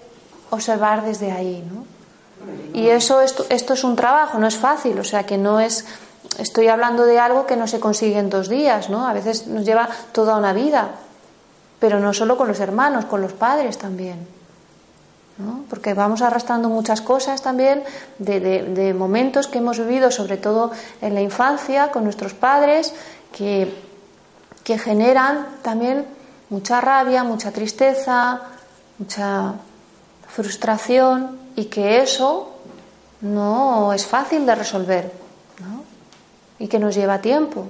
[0.50, 1.64] observar desde ahí.
[1.72, 1.86] ¿no?
[2.74, 5.86] Y eso, esto, esto es un trabajo, no es fácil, o sea que no es
[6.38, 9.08] estoy hablando de algo que no se consigue en dos días, ¿no?
[9.08, 10.92] A veces nos lleva toda una vida,
[11.80, 14.28] pero no solo con los hermanos, con los padres también,
[15.42, 15.66] ¿no?
[15.70, 17.84] Porque vamos arrastrando muchas cosas también
[18.20, 20.72] de, momentos que hemos vivido, sobre todo
[21.02, 22.94] en la infancia, con nuestros padres,
[23.32, 23.74] que,
[24.64, 26.06] que generan también
[26.50, 28.42] mucha rabia, mucha tristeza,
[29.00, 29.56] mucha
[30.28, 32.52] frustración y que eso
[33.22, 35.12] no es fácil de resolver
[36.60, 37.68] y que nos lleva tiempo.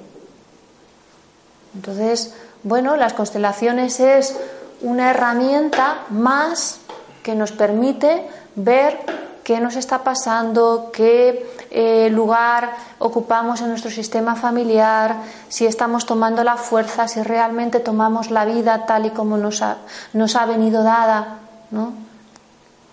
[1.73, 4.35] Entonces, bueno, las constelaciones es
[4.81, 6.80] una herramienta más
[7.23, 8.99] que nos permite ver
[9.43, 15.17] qué nos está pasando, qué eh, lugar ocupamos en nuestro sistema familiar,
[15.49, 19.77] si estamos tomando la fuerza, si realmente tomamos la vida tal y como nos ha,
[20.13, 21.39] nos ha venido dada,
[21.71, 21.93] ¿no?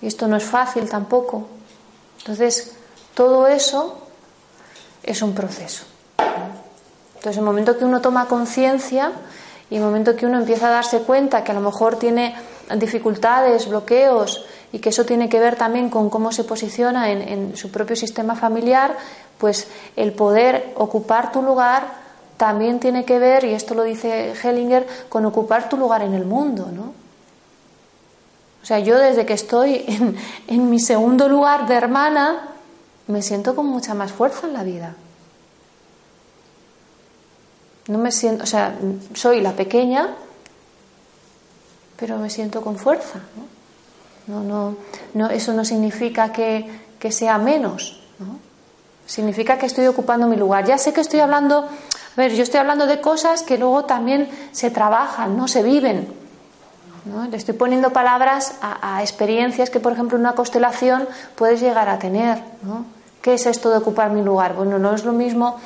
[0.00, 1.48] Y esto no es fácil tampoco.
[2.18, 2.72] Entonces,
[3.14, 3.98] todo eso
[5.02, 5.84] es un proceso.
[7.16, 9.12] Entonces, el momento que uno toma conciencia
[9.70, 12.34] y el momento que uno empieza a darse cuenta que a lo mejor tiene
[12.76, 17.70] dificultades, bloqueos y que eso tiene que ver también con cómo se posiciona en, su
[17.70, 18.96] propio sistema familiar,
[19.38, 24.86] pues el poder ocupar tu lugar también tiene que ver, y esto lo dice Hellinger,
[25.08, 26.92] con ocupar tu lugar en el mundo, ¿no?
[28.62, 30.16] O sea, yo desde que estoy en,
[30.46, 32.48] en mi segundo lugar de hermana,
[33.06, 34.94] me siento con mucha más fuerza en la vida.
[37.88, 38.78] No me siento, o sea,
[39.14, 40.14] soy la pequeña,
[41.98, 43.20] pero me siento con fuerza.
[44.26, 44.42] ¿no?
[44.42, 44.76] No,
[45.14, 46.68] no, eso no significa que,
[46.98, 48.00] que sea menos.
[48.18, 48.38] ¿no?
[49.06, 50.66] Significa que estoy ocupando mi lugar.
[50.66, 54.28] Ya sé que estoy hablando, a ver, yo estoy hablando de cosas que luego también
[54.52, 56.08] se trabajan, no se viven.
[57.06, 57.26] ¿no?
[57.26, 61.98] Le estoy poniendo palabras a, experiencias que, por ejemplo, en una constelación puedes llegar a
[61.98, 62.42] tener.
[62.62, 62.84] ¿no?
[63.22, 64.54] ¿Qué es esto de ocupar mi lugar?
[64.54, 65.56] Bueno, no es lo mismo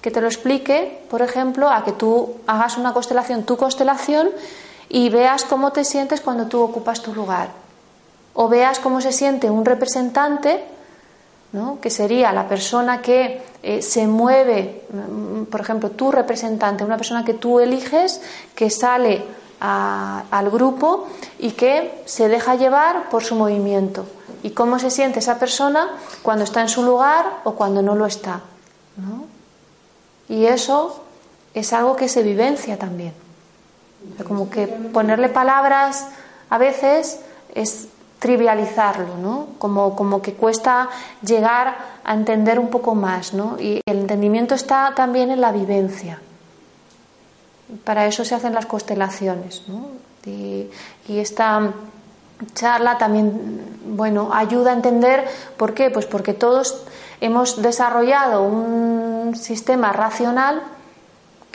[0.00, 4.30] que te lo explique, por ejemplo, a que tú hagas una constelación, tu constelación,
[4.88, 7.50] y veas cómo te sientes cuando tú ocupas tu lugar.
[8.34, 10.64] O veas cómo se siente un representante,
[11.52, 11.80] ¿no?
[11.80, 17.24] que sería la persona que eh, se mueve, mm, por ejemplo, tu representante, una persona
[17.24, 18.20] que tú eliges,
[18.54, 19.24] que sale
[19.58, 21.06] al grupo
[21.38, 24.04] y que se deja llevar por su movimiento.
[24.42, 28.04] Y cómo se siente esa persona cuando está en su lugar o cuando no lo
[28.04, 28.42] está.
[28.98, 29.24] ¿no?
[30.28, 31.00] Y eso
[31.54, 33.14] es algo que se vivencia también.
[34.26, 36.06] Como que ponerle palabras
[36.50, 37.20] a veces
[37.54, 37.88] es
[38.18, 39.48] trivializarlo, ¿no?
[39.58, 40.88] Como, como que cuesta
[41.22, 43.56] llegar a entender un poco más, ¿no?
[43.58, 46.20] Y el entendimiento está también en la vivencia.
[47.84, 50.06] Para eso se hacen las constelaciones, ¿no?
[50.26, 50.68] Y,
[51.08, 51.72] esta
[52.54, 55.24] charla también, bueno, ayuda a entender
[55.56, 56.82] por qué, pues porque todos
[57.20, 60.62] hemos desarrollado un sistema racional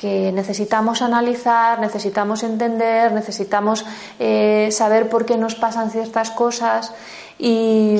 [0.02, 3.86] que necesitamos analizar, necesitamos entender, necesitamos
[4.18, 6.91] eh, saber por qué nos pasan ciertas cosas
[7.38, 7.97] y,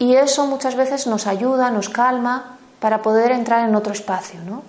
[0.00, 4.40] y, eso muchas veces nos ayuda, nos calma para poder entrar en otro espacio.
[4.44, 4.64] ¿no?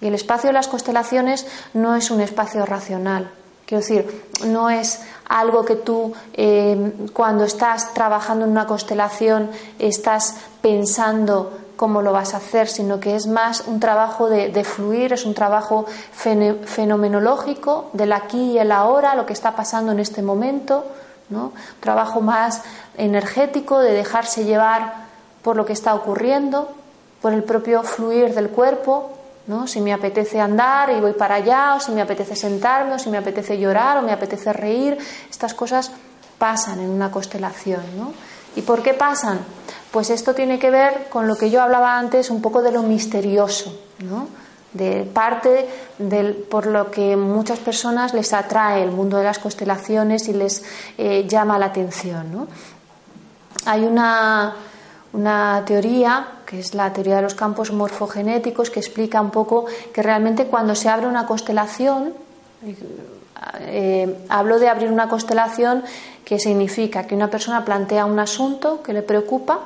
[0.00, 3.30] Y el espacio de las constelaciones no es un espacio racional,
[3.66, 10.34] quiero decir, no es algo que tú eh, cuando estás trabajando en una constelación estás
[10.62, 15.24] pensando cómo lo vas a hacer, sino que es más un trabajo de, fluir, es
[15.24, 20.84] un trabajo fenomenológico del aquí y el ahora, lo que está pasando en este momento,
[21.30, 21.44] ¿no?
[21.44, 22.60] un trabajo más
[22.98, 24.92] energético de dejarse llevar
[25.40, 26.70] por lo que está ocurriendo,
[27.22, 29.12] por el propio fluir del cuerpo,
[29.46, 29.66] ¿no?
[29.66, 33.08] Si me apetece andar y voy para allá, o si me apetece sentarme, o si
[33.08, 34.98] me apetece llorar, o me apetece reír,
[35.30, 35.92] estas cosas
[36.36, 38.12] pasan en una constelación, ¿no?
[38.54, 39.40] ¿Y por qué pasan?
[39.90, 42.82] Pues esto tiene que ver con lo que yo hablaba antes, un poco de lo
[42.82, 44.28] misterioso, ¿no?
[44.72, 45.68] De parte
[45.98, 50.62] del, por lo que muchas personas les atrae el mundo de las constelaciones y les
[50.96, 52.46] eh, llama la atención, ¿no?
[53.66, 54.54] Hay una
[55.12, 60.02] una teoría, que es la teoría de los campos morfogenéticos, que explica un poco que
[60.02, 62.14] realmente cuando se abre una constelación,
[63.60, 65.82] eh, hablo de abrir una constelación
[66.24, 69.60] que significa que una persona plantea un asunto que le preocupa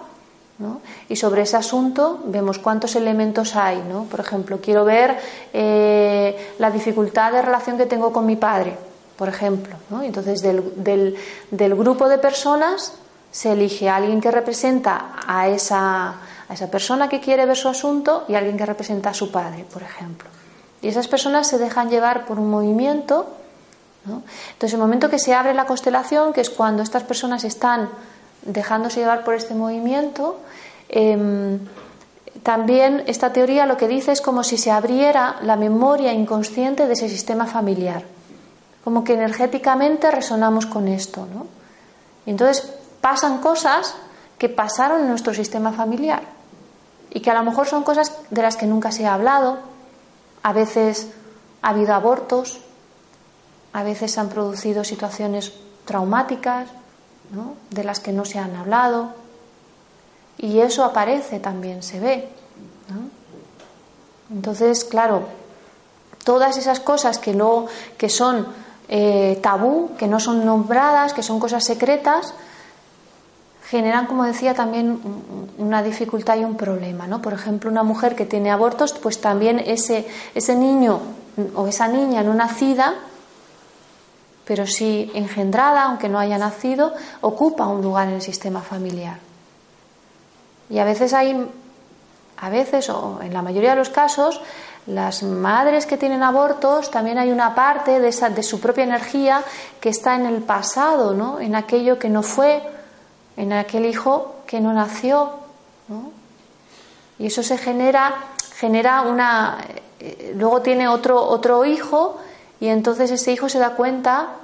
[1.09, 3.83] y sobre ese asunto vemos cuántos elementos hay.
[3.89, 4.05] ¿no?
[4.05, 5.19] Por ejemplo, quiero ver
[5.53, 8.77] eh, la dificultad de relación que tengo con mi padre.
[9.17, 9.77] por ejemplo.
[9.91, 10.03] ¿no?
[10.03, 11.17] Entonces, del, del,
[11.51, 12.95] del, grupo de personas
[13.31, 16.15] se elige a alguien que representa a esa,
[16.49, 19.65] a esa persona que quiere ver su asunto y alguien que representa a su padre,
[19.73, 20.29] por ejemplo.
[20.83, 23.27] Y esas personas se dejan llevar por un movimiento.
[24.05, 24.23] ¿no?
[24.53, 27.89] Entonces, el momento que se abre la constelación, que es cuando estas personas están
[28.45, 30.39] dejándose llevar por este movimiento,
[30.89, 31.59] eh,
[32.43, 36.93] también esta teoría lo que dice es como si se abriera la memoria inconsciente de
[36.93, 38.05] ese sistema familiar,
[38.85, 41.47] como que energéticamente resonamos con esto, ¿no?
[42.27, 43.95] Y entonces pasan cosas
[44.37, 46.23] que pasaron en nuestro sistema familiar
[47.11, 49.59] y que a lo mejor son cosas de las que nunca se ha hablado,
[50.43, 51.09] a veces
[51.63, 52.61] ha habido abortos,
[53.73, 55.55] a veces se han producido situaciones
[55.87, 56.69] traumáticas,
[57.70, 59.14] de las que no se han hablado.
[60.39, 62.29] Y eso aparece también, se ve.
[64.31, 65.22] Entonces, claro,
[66.25, 67.66] todas esas cosas que, no,
[67.97, 68.47] que son
[68.89, 72.35] eh, tabú, que no son nombradas, que son cosas secretas,
[73.68, 75.01] generan, como decía, también
[75.59, 77.07] una dificultad y un problema.
[77.07, 77.22] ¿no?
[77.22, 81.01] Por ejemplo, una mujer que tiene abortos, pues también ese, ese niño
[81.55, 82.95] o esa niña no nacida,
[84.45, 89.19] pero sí engendrada, aunque no haya nacido, ocupa un lugar en el sistema familiar.
[90.69, 91.49] Y a veces hay,
[92.39, 94.41] a veces, o en la mayoría de los casos,
[94.87, 99.43] las madres que tienen abortos, también hay una parte de, esa, de su propia energía
[99.81, 101.41] que está en el pasado, ¿no?
[101.41, 102.63] en aquello que no fue,
[103.37, 105.31] en aquel hijo que no nació.
[105.89, 106.13] ¿no?
[107.19, 108.15] Y eso se genera,
[108.57, 109.59] genera una.
[110.01, 112.19] Eh, luego tiene otro, otro hijo
[112.61, 114.37] y entonces ese hijo se da cuenta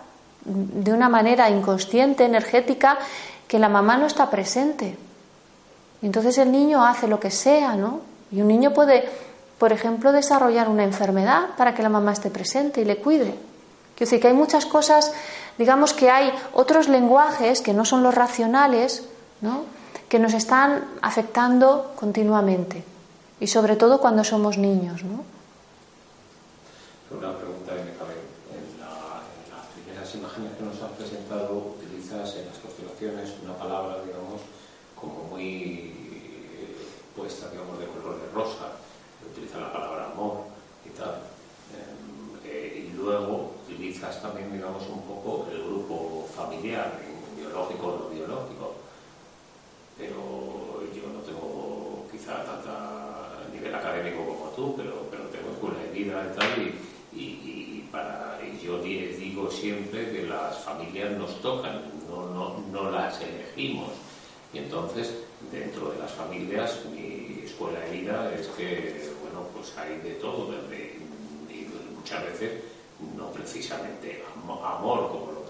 [0.45, 2.99] de una manera inconsciente, energética,
[3.47, 4.97] que la mamá no está presente.
[6.03, 8.01] Y entonces el niño hace lo que sea, ¿no?
[8.31, 9.09] Y un niño puede,
[9.59, 13.35] por ejemplo, desarrollar una enfermedad para que la mamá esté presente y le cuide.
[13.97, 15.13] Quiero decir que hay muchas cosas,
[15.59, 19.05] digamos que hay otros lenguajes que no son los racionales,
[19.41, 19.65] ¿no?
[20.09, 22.83] que nos están afectando continuamente.
[23.41, 25.25] Y sobre todo cuando somos niños, ¿no?
[27.11, 28.15] Una pregunta que me cabe.
[28.55, 33.55] En, la, en las primeras imágenes que nos has presentado, utilizas en las constelaciones una
[33.59, 34.41] palabra, digamos,
[34.95, 35.91] como muy
[37.17, 38.79] puesta, digamos, de color de rosa.
[39.29, 40.45] Utiliza la palabra amor
[40.87, 41.19] y tal.
[42.45, 46.93] Eh, y luego utilizas también, digamos, un poco el grupo familiar,
[47.37, 48.75] biológico o no biológico.
[49.99, 55.51] Pero yo no tengo quizá tanta nivel académico como tú, pero, pero tengo
[56.27, 56.75] y tal.
[57.12, 57.71] Y,
[58.62, 63.91] yo digo siempre que las familias nos tocan, no, no, no las elegimos.
[64.53, 65.14] Y entonces,
[65.51, 70.53] dentro de las familias, mi escuela de vida es que, bueno, pues hay de todo,
[70.53, 70.99] desde,
[71.97, 72.62] muchas veces
[73.16, 75.45] no precisamente amor como lo,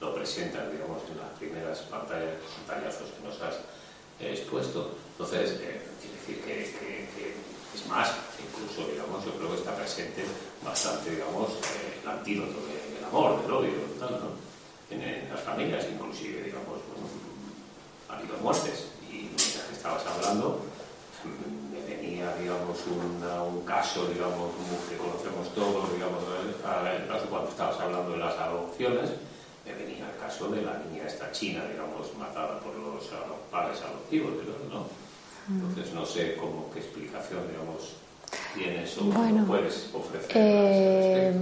[0.00, 2.34] lo presentan, digamos, en las primeras pantallas,
[2.66, 3.60] pantallazos que nos has
[4.20, 4.96] expuesto.
[5.12, 7.34] Entonces, eh, quiere decir que,
[7.74, 8.12] es más,
[8.62, 10.24] incluso, digamos, yo creo que está presente
[10.64, 14.42] bastante, digamos, eh, el antídoto de, del amor, del odio, tal, ¿no?
[14.90, 17.08] En, las familias, inclusive, digamos, bueno,
[18.08, 20.60] ha habido muertes y mientras que estabas hablando,
[21.72, 24.52] me venía, digamos, un caso, digamos,
[24.88, 29.10] que conocemos todos, digamos, el cuando estabas hablando de las adopciones,
[29.64, 33.04] me venía el caso de la niña esta china, digamos, matada por los
[33.50, 34.34] padres adoptivos.
[35.48, 37.96] Entonces no sé cómo qué explicación, digamos,
[38.54, 40.30] tienes o bueno, puedes ofrecer.
[40.34, 41.32] Eh,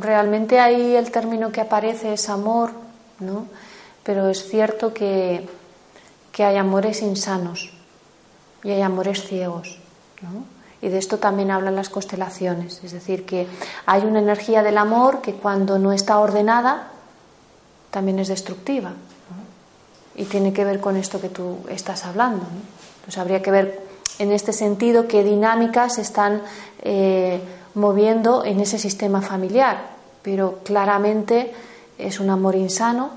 [0.00, 2.70] realmente ahí el término que aparece es amor,
[3.18, 3.46] ¿no?
[4.02, 5.48] Pero es cierto que,
[6.32, 7.70] que hay amores insanos
[8.62, 9.78] y hay amores ciegos,
[10.22, 10.44] ¿no?
[10.82, 13.46] Y de esto también hablan las constelaciones, es decir, que
[13.84, 16.88] hay una energía del amor que cuando no está ordenada
[17.90, 18.90] también es destructiva.
[18.90, 18.96] ¿no?
[20.14, 22.44] Y tiene que ver con esto que tú estás hablando.
[22.44, 22.60] ¿no?
[22.96, 23.89] Entonces habría que ver
[24.20, 26.42] en este sentido qué dinámicas están
[26.82, 27.40] eh,
[27.74, 29.88] moviendo en ese sistema familiar.
[30.22, 31.54] Pero claramente
[31.96, 33.10] es un amor insano,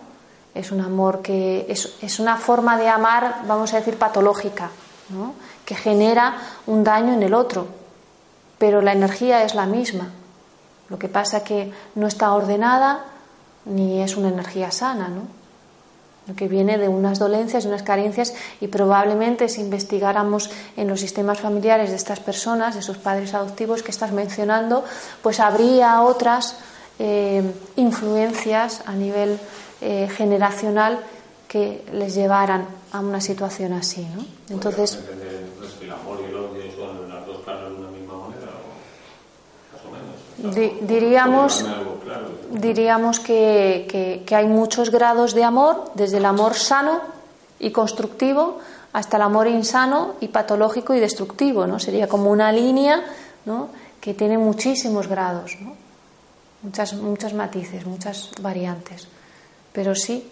[0.55, 4.71] es un amor que es, es una forma de amar, vamos a decir, patológica,
[5.09, 5.33] ¿no?
[5.65, 6.37] que genera
[6.67, 7.67] un daño en el otro.
[8.57, 10.09] Pero la energía es la misma.
[10.87, 13.03] Lo que pasa que no está ordenada
[13.65, 15.42] ni es una energía sana, ¿no?
[16.27, 21.01] Lo que viene de unas dolencias, de unas carencias y probablemente si investigáramos en los
[21.01, 24.85] sistemas familiares de estas personas, de sus padres adoptivos que estás mencionando,
[25.21, 26.57] pues habría otras
[26.99, 27.43] eh,
[27.75, 29.37] influencias a nivel
[29.81, 30.99] eh, generacional
[31.47, 34.25] que les llevaran a una situación así, ¿no?
[34.49, 34.97] Entonces,
[35.59, 35.73] pues,
[42.53, 47.01] diríamos, diríamos que, hay muchos grados de amor, desde el amor sano
[47.59, 48.59] y constructivo
[48.93, 51.79] hasta el amor insano y patológico y destructivo, ¿no?
[51.79, 53.03] Sería como una línea,
[53.45, 53.69] ¿no?
[54.03, 55.75] que tiene muchísimos grados, ¿no?
[56.61, 59.07] muchas, muchos matices, muchas variantes.
[59.71, 60.29] Pero sí,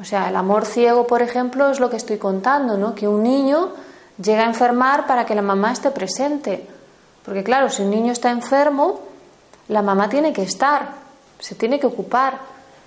[0.00, 2.94] o sea, el amor ciego, por ejemplo, es lo que estoy contando, ¿no?
[2.94, 3.72] Que un niño
[4.22, 6.66] llega a enfermar para que la mamá esté presente.
[7.22, 9.00] Porque claro, si un niño está enfermo,
[9.68, 11.01] la mamá tiene que estar,
[11.42, 12.38] se tiene que ocupar.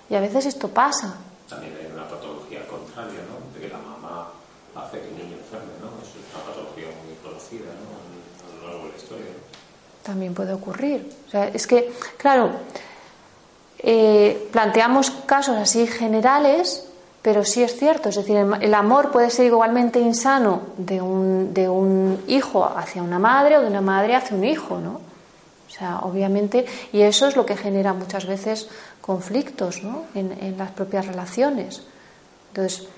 [0.08, 1.14] Y a veces esto pasa.
[1.48, 3.54] También hay una patología contraria, ¿no?
[3.54, 4.30] De que la mamá
[4.74, 5.88] hace que el niño enferme, ¿no?
[6.02, 7.92] Es una patología muy conocida, ¿no?
[7.92, 9.26] A lo largo de la historia.
[10.02, 11.12] También puede ocurrir.
[11.26, 12.50] O sea, es que, claro,
[13.78, 16.88] eh, planteamos casos así generales,
[17.20, 18.08] pero sí es cierto.
[18.08, 23.18] Es decir, el amor puede ser igualmente insano de un, de un hijo hacia una
[23.18, 25.05] madre o de una madre hacia un hijo, ¿no?
[25.66, 28.68] O sea, obviamente, y eso es lo que genera muchas veces
[29.00, 30.04] conflictos ¿no?
[30.14, 31.82] en, las propias relaciones.
[32.48, 32.88] Entonces,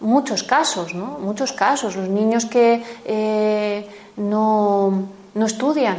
[0.00, 1.18] muchos casos, ¿no?
[1.18, 1.96] Muchos casos.
[1.96, 5.98] Los niños que eh, no, no estudian,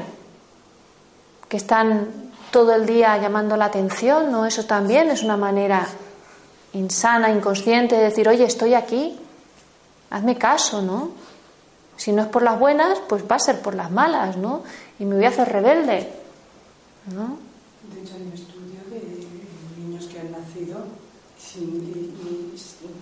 [1.47, 4.45] que están todo el día llamando la atención, ¿no?
[4.45, 5.88] Eso también es una manera
[6.74, 9.20] insana, inconsciente de decir, oye, estoy aquí,
[10.10, 11.12] hazme caso, ¿no?
[11.97, 14.64] Si no es por las buenas, pues va a ser por las malas, ¿no?
[15.00, 16.08] Y me voy a hacer rebelde.
[17.14, 17.38] ¿no?
[17.93, 20.84] De hecho, hay un estudio de niños que han nacido
[21.39, 22.54] sin,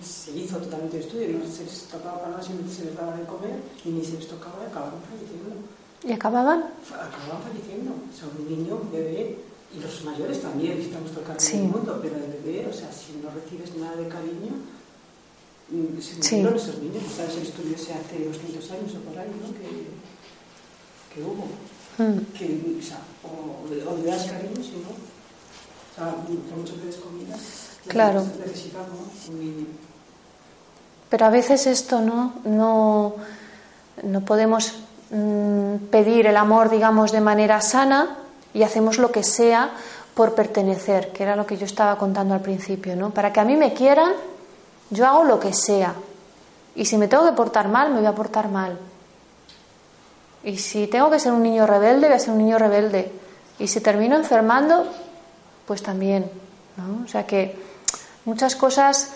[0.02, 3.16] se hizo totalmente el estudio, no se les tocaba para nada, simplemente se les daba
[3.16, 5.56] de comer y ni se les tocaba y acababan falleciendo.
[6.04, 6.70] ¿Y acababan?
[6.86, 7.90] Acababan falleciendo.
[7.90, 9.36] O sea, un niño, un bebé,
[9.74, 13.20] y los mayores también, estamos tocando en el mundo, pero el bebé, o sea, si
[13.20, 14.54] no recibes nada de cariño,
[15.68, 16.70] mm, se murieron sí.
[16.70, 17.02] esos niños.
[17.14, 17.36] ¿Sabes?
[17.36, 19.52] El estudio se hace 200 años o por ahí, ¿no?
[19.52, 19.92] Que,
[21.12, 21.48] que hubo.
[21.98, 22.32] Mm.
[22.32, 26.14] que, o, sea, o, o, le das cariño, si no, o sea,
[26.56, 27.36] muchas veces comida,
[27.88, 28.24] claro.
[28.38, 29.66] necesitamos un.
[31.10, 33.14] Pero a veces esto no, no,
[34.04, 34.74] no podemos
[35.10, 38.16] mmm, pedir el amor, digamos, de manera sana
[38.54, 39.70] y hacemos lo que sea
[40.14, 43.10] por pertenecer, que era lo que yo estaba contando al principio, ¿no?
[43.10, 44.12] Para que a mí me quieran,
[44.90, 45.94] yo hago lo que sea.
[46.74, 48.78] Y si me tengo que portar mal, me voy a portar mal.
[50.44, 53.10] Y si tengo que ser un niño rebelde, voy a ser un niño rebelde.
[53.58, 54.86] Y si termino enfermando,
[55.66, 56.30] pues también.
[56.76, 57.04] ¿no?
[57.04, 57.56] O sea que
[58.24, 59.10] muchas cosas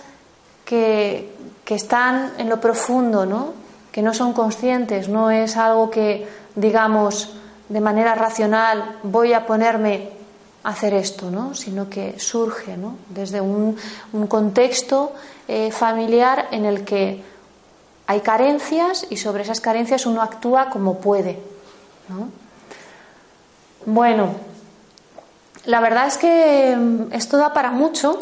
[0.64, 1.32] que,
[1.64, 3.52] que están en lo profundo, ¿no?
[3.92, 7.34] que no son conscientes, no es algo que digamos
[7.68, 10.10] de manera racional voy a ponerme
[10.64, 11.54] a hacer esto, ¿no?
[11.54, 12.96] sino que surge ¿no?
[13.08, 13.76] desde un,
[14.12, 15.12] un contexto
[15.46, 17.22] eh, familiar en el que
[18.12, 21.38] hay carencias y sobre esas carencias uno actúa como puede.
[23.86, 24.34] Bueno,
[25.64, 28.18] la verdad es que mm, esto da para mucho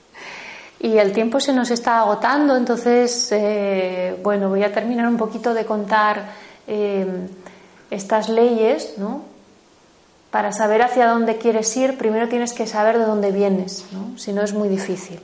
[0.80, 5.54] y el tiempo se nos está agotando, entonces, eh, bueno, voy a terminar un poquito
[5.54, 6.26] de contar
[6.68, 7.28] eh,
[7.90, 9.22] estas leyes, ¿no?
[10.30, 14.18] Para saber hacia dónde quieres ir, primero tienes que saber de dónde vienes, ¿no?
[14.18, 15.20] Si no es muy difícil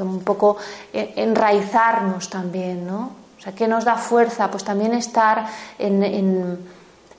[0.00, 0.56] como un poco
[0.94, 3.19] eh, enraizarnos también, ¿no?
[3.40, 4.50] O sea, ¿qué nos da fuerza?
[4.50, 5.46] Pues también estar
[5.78, 6.60] en,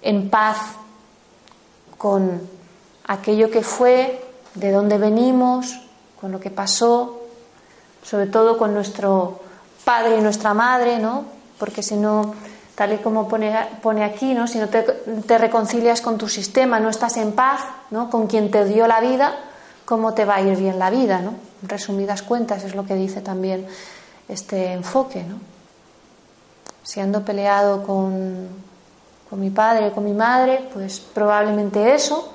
[0.03, 0.57] en, paz
[1.97, 2.41] con
[3.07, 5.82] aquello que fue, de dónde venimos,
[6.22, 7.24] con lo que pasó,
[8.03, 9.41] sobre todo con nuestro
[9.84, 11.26] padre y nuestra madre, ¿no?
[11.57, 12.36] Porque si no,
[12.76, 14.47] tal y como pone, aquí, ¿no?
[14.47, 18.11] Si no te, te, reconcilias con tu sistema, no estás en paz, ¿no?
[18.11, 19.36] Con quien te dio la vida,
[19.86, 21.34] ¿cómo te va a ir bien la vida, ¿no?
[21.63, 23.65] resumidas cuentas, es lo que dice también
[24.28, 25.24] este enfoque.
[25.24, 25.51] ¿no?
[26.84, 28.48] Si ando peleado con,
[29.30, 32.34] con mi padre, con mi madre, pues probablemente eso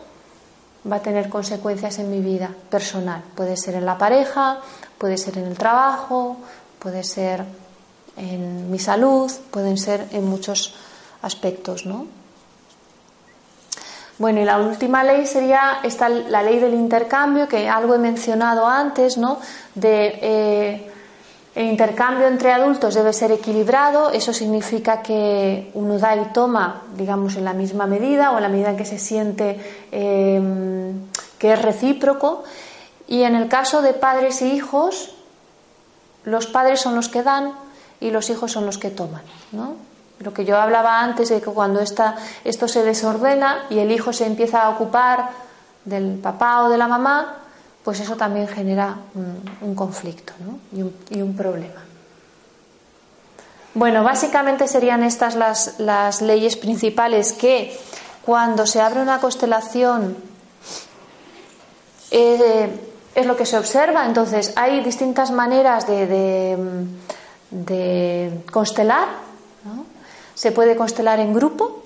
[0.91, 3.23] va a tener consecuencias en mi vida personal.
[3.35, 4.59] Puede ser en la pareja,
[4.99, 6.37] puede ser en el trabajo,
[6.79, 7.45] puede ser
[8.17, 10.75] en mi salud, pueden ser en muchos
[11.23, 12.07] aspectos, ¿no?
[14.19, 15.81] Bueno, y la última ley sería
[16.29, 19.39] la ley del intercambio, que algo he mencionado antes, ¿no?
[19.75, 20.93] De, eh,
[21.57, 27.35] el intercambio entre adultos debe ser equilibrado, eso significa que uno da y toma, digamos,
[27.37, 29.59] en la misma medida o en la medida en que se siente
[29.91, 30.93] eh,
[31.39, 32.45] que es recíproco.
[33.09, 35.15] Y en el caso de padres e hijos,
[36.25, 37.53] los padres son los que dan
[38.01, 39.23] y los hijos son los que toman.
[40.19, 44.13] Lo que yo hablaba antes de que cuando esta, esto se desordena y el hijo
[44.13, 45.31] se empieza a ocupar
[45.87, 47.46] del papá o de la mamá,
[47.87, 48.97] pues eso también genera
[49.61, 50.33] un, conflicto
[50.73, 51.85] y, un, y, un, problema.
[53.75, 57.79] Bueno, básicamente serían estas las, las leyes principales que
[58.25, 60.17] cuando se abre una constelación
[62.11, 62.77] eh,
[63.15, 64.05] es lo que se observa.
[64.05, 66.09] Entonces, hay distintas maneras de,
[67.53, 69.07] de, constelar.
[70.35, 71.85] Se puede constelar en grupo,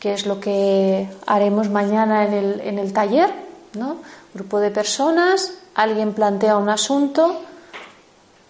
[0.00, 3.45] que es lo que haremos mañana en el, en el taller.
[3.74, 3.96] ¿No?
[4.34, 7.40] Grupo de personas, alguien plantea un asunto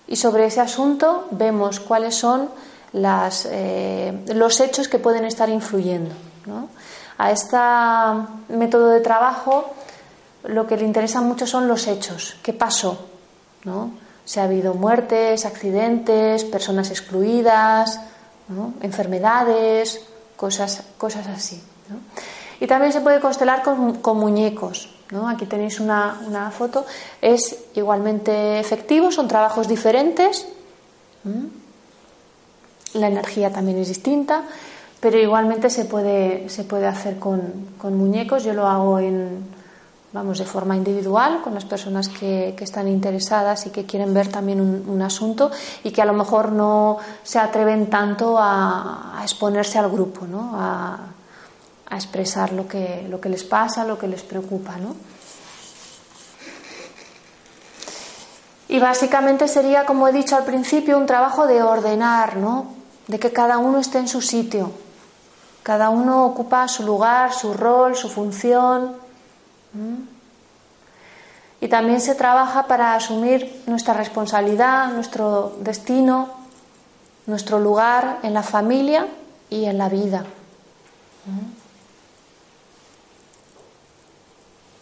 [0.07, 2.49] y sobre ese asunto vemos cuáles son
[2.93, 6.15] las, eh, los hechos que pueden estar influyendo.
[7.19, 7.57] A este
[8.49, 9.75] método de trabajo
[10.45, 13.07] lo que le interesa mucho son los hechos, qué pasó,
[13.65, 13.91] ¿no?
[14.27, 18.01] si ha habido muertes, accidentes, personas excluidas,
[18.83, 20.01] enfermedades,
[20.37, 21.63] cosas, cosas así.
[22.59, 24.96] Y también se puede constelar con, muñecos.
[25.29, 26.85] Aquí tenéis una, una, foto.
[27.21, 30.47] Es igualmente efectivo, son trabajos diferentes.
[32.95, 34.43] La energía también es distinta,
[35.01, 38.43] pero igualmente se puede, se puede hacer con, con muñecos.
[38.45, 39.45] Yo lo hago en,
[40.17, 44.61] vamos, de forma individual con las personas que, están interesadas y que quieren ver también
[44.61, 45.51] un, asunto
[45.85, 50.53] y que a lo mejor no se atreven tanto a, exponerse al grupo, ¿no?
[51.91, 54.77] Expresar lo que, lo que les pasa, lo que les preocupa.
[54.77, 54.97] ¿no?
[58.69, 62.75] Y básicamente sería, como he dicho al principio, un trabajo de ordenar, ¿no?
[63.07, 64.73] de que cada uno esté en su sitio.
[65.63, 68.97] Cada uno ocupa su lugar, su rol, su función.
[71.61, 76.31] Y también se trabaja para asumir nuestra responsabilidad, nuestro destino,
[77.27, 79.07] nuestro lugar en la familia
[79.51, 80.25] y en la vida.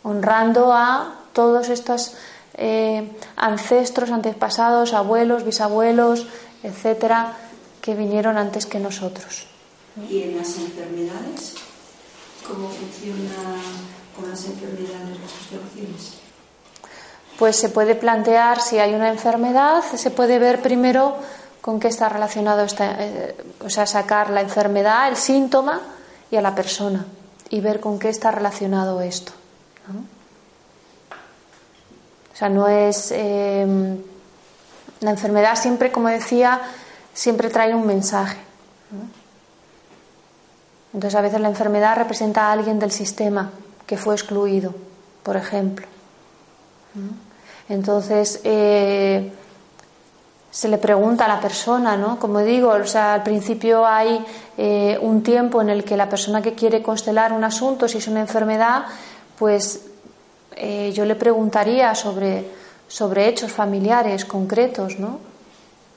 [0.05, 2.15] Honrando a todos estos
[2.55, 6.27] eh, ancestros, antepasados, abuelos, bisabuelos,
[6.63, 7.37] etcétera,
[7.83, 9.47] que vinieron antes que nosotros.
[10.09, 11.55] ¿Y en las enfermedades?
[12.47, 13.61] ¿Cómo funciona
[14.15, 16.15] con las enfermedades las constelaciones?
[17.39, 21.17] Pues se puede plantear si hay una enfermedad, se puede ver primero
[21.61, 23.35] con qué está relacionado, esta, eh,
[23.65, 25.81] o sea, sacar la enfermedad, el síntoma
[26.31, 27.07] y a la persona
[27.51, 29.33] y ver con qué está relacionado esto.
[32.33, 33.13] O sea, no es.
[33.13, 33.99] Em,
[35.01, 36.61] la enfermedad siempre, como decía,
[37.13, 38.39] siempre trae un mensaje.
[40.93, 43.51] Entonces, a veces la enfermedad representa a alguien del sistema
[43.87, 44.75] que fue excluido,
[45.23, 45.87] por ejemplo.
[47.69, 49.33] Entonces, eh,
[50.51, 52.19] se le pregunta a la persona, ¿no?
[52.21, 54.25] Como digo, o sea, al principio hay
[54.57, 58.07] eh, un tiempo en el que la persona que quiere constelar un asunto, si es
[58.07, 58.85] una enfermedad,
[59.39, 59.87] pues
[60.57, 62.45] eh, yo le preguntaría sobre,
[62.89, 65.19] sobre hechos familiares concretos, ¿no?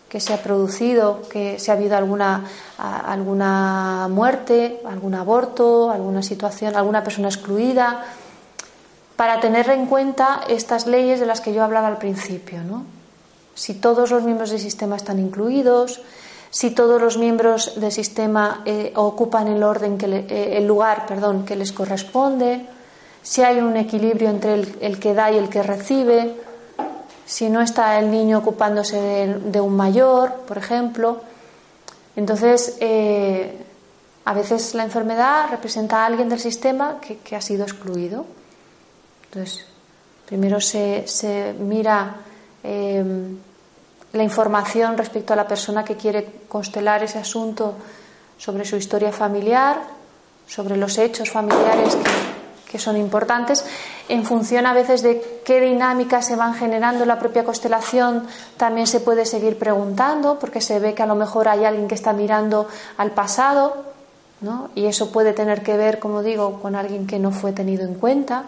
[0.09, 2.45] que se ha producido, que si ha habido alguna,
[2.77, 8.05] alguna muerte, algún aborto, alguna situación, alguna persona excluida,
[9.17, 12.63] para tener en cuenta estas leyes de las que yo hablaba al principio.
[12.63, 12.85] ¿no?
[13.53, 16.01] Si todos los miembros del sistema están incluidos,
[16.49, 21.43] si todos los miembros del sistema eh, ocupan el, orden que eh, el lugar perdón,
[21.43, 22.65] que les corresponde,
[23.27, 26.33] si hay un equilibrio entre el que da y el que recibe,
[27.25, 28.97] si no está el niño ocupándose
[29.43, 31.19] de, un mayor, por ejemplo.
[32.15, 33.53] Entonces, eh,
[34.23, 38.25] a veces la enfermedad representa a alguien del sistema que, ha sido excluido.
[39.25, 39.65] Entonces,
[40.25, 42.15] primero se, mira
[42.63, 43.37] em,
[44.13, 47.75] la información respecto a la persona que quiere constelar ese asunto
[48.37, 49.81] sobre su historia familiar,
[50.47, 52.36] sobre los hechos familiares que,
[52.69, 53.65] que son importantes,
[54.09, 58.87] en función a veces de qué dinámicas se van generando en la propia constelación, también
[58.87, 62.13] se puede seguir preguntando, porque se ve que a lo mejor hay alguien que está
[62.13, 63.85] mirando al pasado,
[64.41, 64.69] ¿no?
[64.75, 67.95] y eso puede tener que ver, como digo, con alguien que no fue tenido en
[67.95, 68.43] cuenta.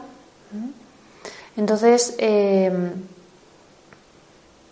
[1.56, 2.92] Entonces, eh,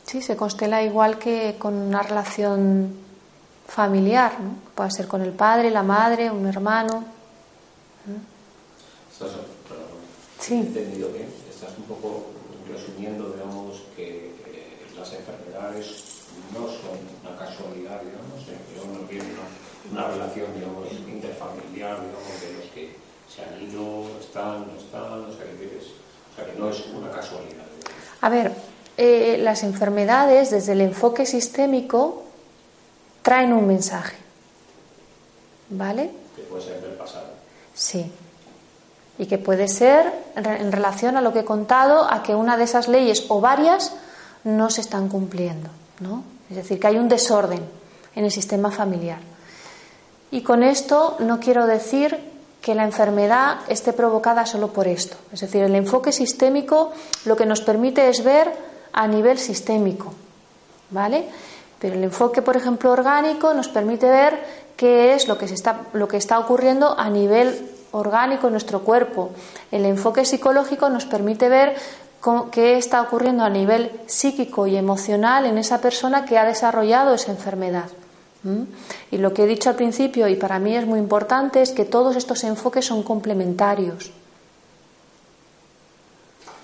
[0.05, 2.95] sí, se constela igual que con una relación
[3.67, 4.55] familiar, ¿no?
[4.75, 7.16] puede ser con el padre, la madre, un hermano.
[9.18, 9.32] Estás,
[10.39, 10.53] sí.
[10.53, 12.26] entendido bien, estás un poco
[12.72, 15.88] resumiendo, digamos, que eh, las enfermedades
[16.53, 22.53] no son una casualidad, digamos, que uno tiene una, una, relación, digamos, interfamiliar, digamos, de
[22.61, 22.95] los que
[23.28, 27.09] se han ido, están, no están, o sea, que, o sea, que no es una
[27.09, 27.65] casualidad.
[28.22, 28.51] A ver,
[28.97, 32.24] eh, las enfermedades, desde el enfoque sistémico,
[33.24, 34.18] traen un mensaje.
[35.72, 36.11] ¿Vale?
[36.36, 37.30] Que puede ser del pasado.
[37.74, 38.11] Sí
[39.18, 42.65] y que puede ser en relación a lo que he contado, a que una de
[42.65, 43.93] esas leyes o varias
[44.43, 46.24] no se están cumpliendo, ¿no?
[46.49, 47.61] Es decir, que hay un desorden
[48.15, 49.20] en el sistema familiar.
[50.32, 52.18] Y con esto no quiero decir
[52.61, 55.15] que la enfermedad esté provocada solo por esto.
[55.32, 56.91] Es decir, el enfoque sistémico
[57.26, 58.51] lo que nos permite es ver
[58.91, 60.13] a nivel sistémico,
[60.89, 61.28] ¿vale?
[61.80, 64.39] Pero el enfoque, por ejemplo, orgánico nos permite ver
[64.76, 68.81] qué es lo que, se está, lo que está ocurriendo a nivel orgánico en nuestro
[68.81, 69.31] cuerpo.
[69.71, 71.75] El enfoque psicológico nos permite ver
[72.51, 77.31] qué está ocurriendo a nivel psíquico y emocional en esa persona que ha desarrollado esa
[77.31, 77.89] enfermedad.
[79.11, 81.85] Y lo que he dicho al principio, y para mí es muy importante, es que
[81.85, 84.11] todos estos enfoques son complementarios.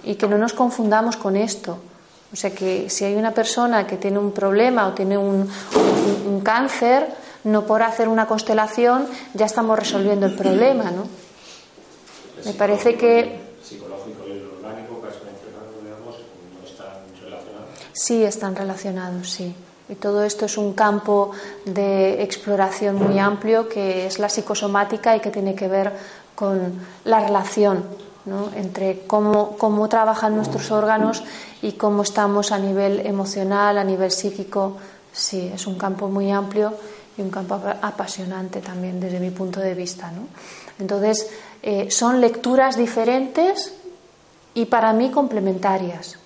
[0.03, 1.79] Y que no nos confundamos con esto.
[2.31, 5.47] O sea que si hay una persona que tiene un problema o tiene un,
[6.43, 7.07] cáncer,
[7.43, 11.07] no por hacer una constelación ya estamos resolviendo el problema, ¿no?
[12.45, 13.39] Me parece que...
[13.63, 16.15] Psicológico y orgánico que has mencionado, digamos,
[16.59, 17.69] no están relacionados.
[17.93, 19.55] Sí, están relacionados, sí.
[19.89, 21.31] Y todo esto es un campo
[21.65, 25.91] de exploración muy amplio que es la psicosomática y que tiene que ver
[26.35, 26.73] con
[27.05, 27.83] la relación
[28.55, 31.23] entre cómo, cómo trabajan nuestros órganos
[31.61, 34.77] y cómo estamos a nivel emocional, a nivel psíquico.
[35.11, 36.73] Sí, es un campo muy amplio
[37.17, 40.09] y un campo apasionante también desde mi punto de vista.
[40.11, 40.27] ¿no?
[40.79, 41.29] Entonces,
[41.61, 43.73] eh, son lecturas diferentes
[44.53, 46.17] y para mí complementarias.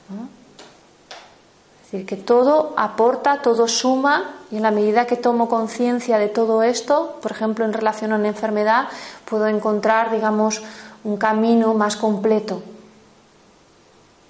[1.87, 6.27] Es decir, que todo aporta, todo suma y en la medida que tomo conciencia de
[6.27, 8.87] todo esto, por ejemplo, en relación a una enfermedad,
[9.23, 10.61] puedo encontrar, digamos,
[11.05, 12.61] un camino más completo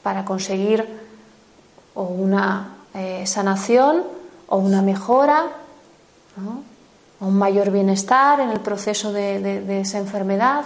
[0.04, 0.86] para conseguir
[1.96, 4.04] o una eh, sanación
[4.48, 5.48] o una mejora
[7.20, 10.66] o un mayor bienestar en el proceso de, esa enfermedad.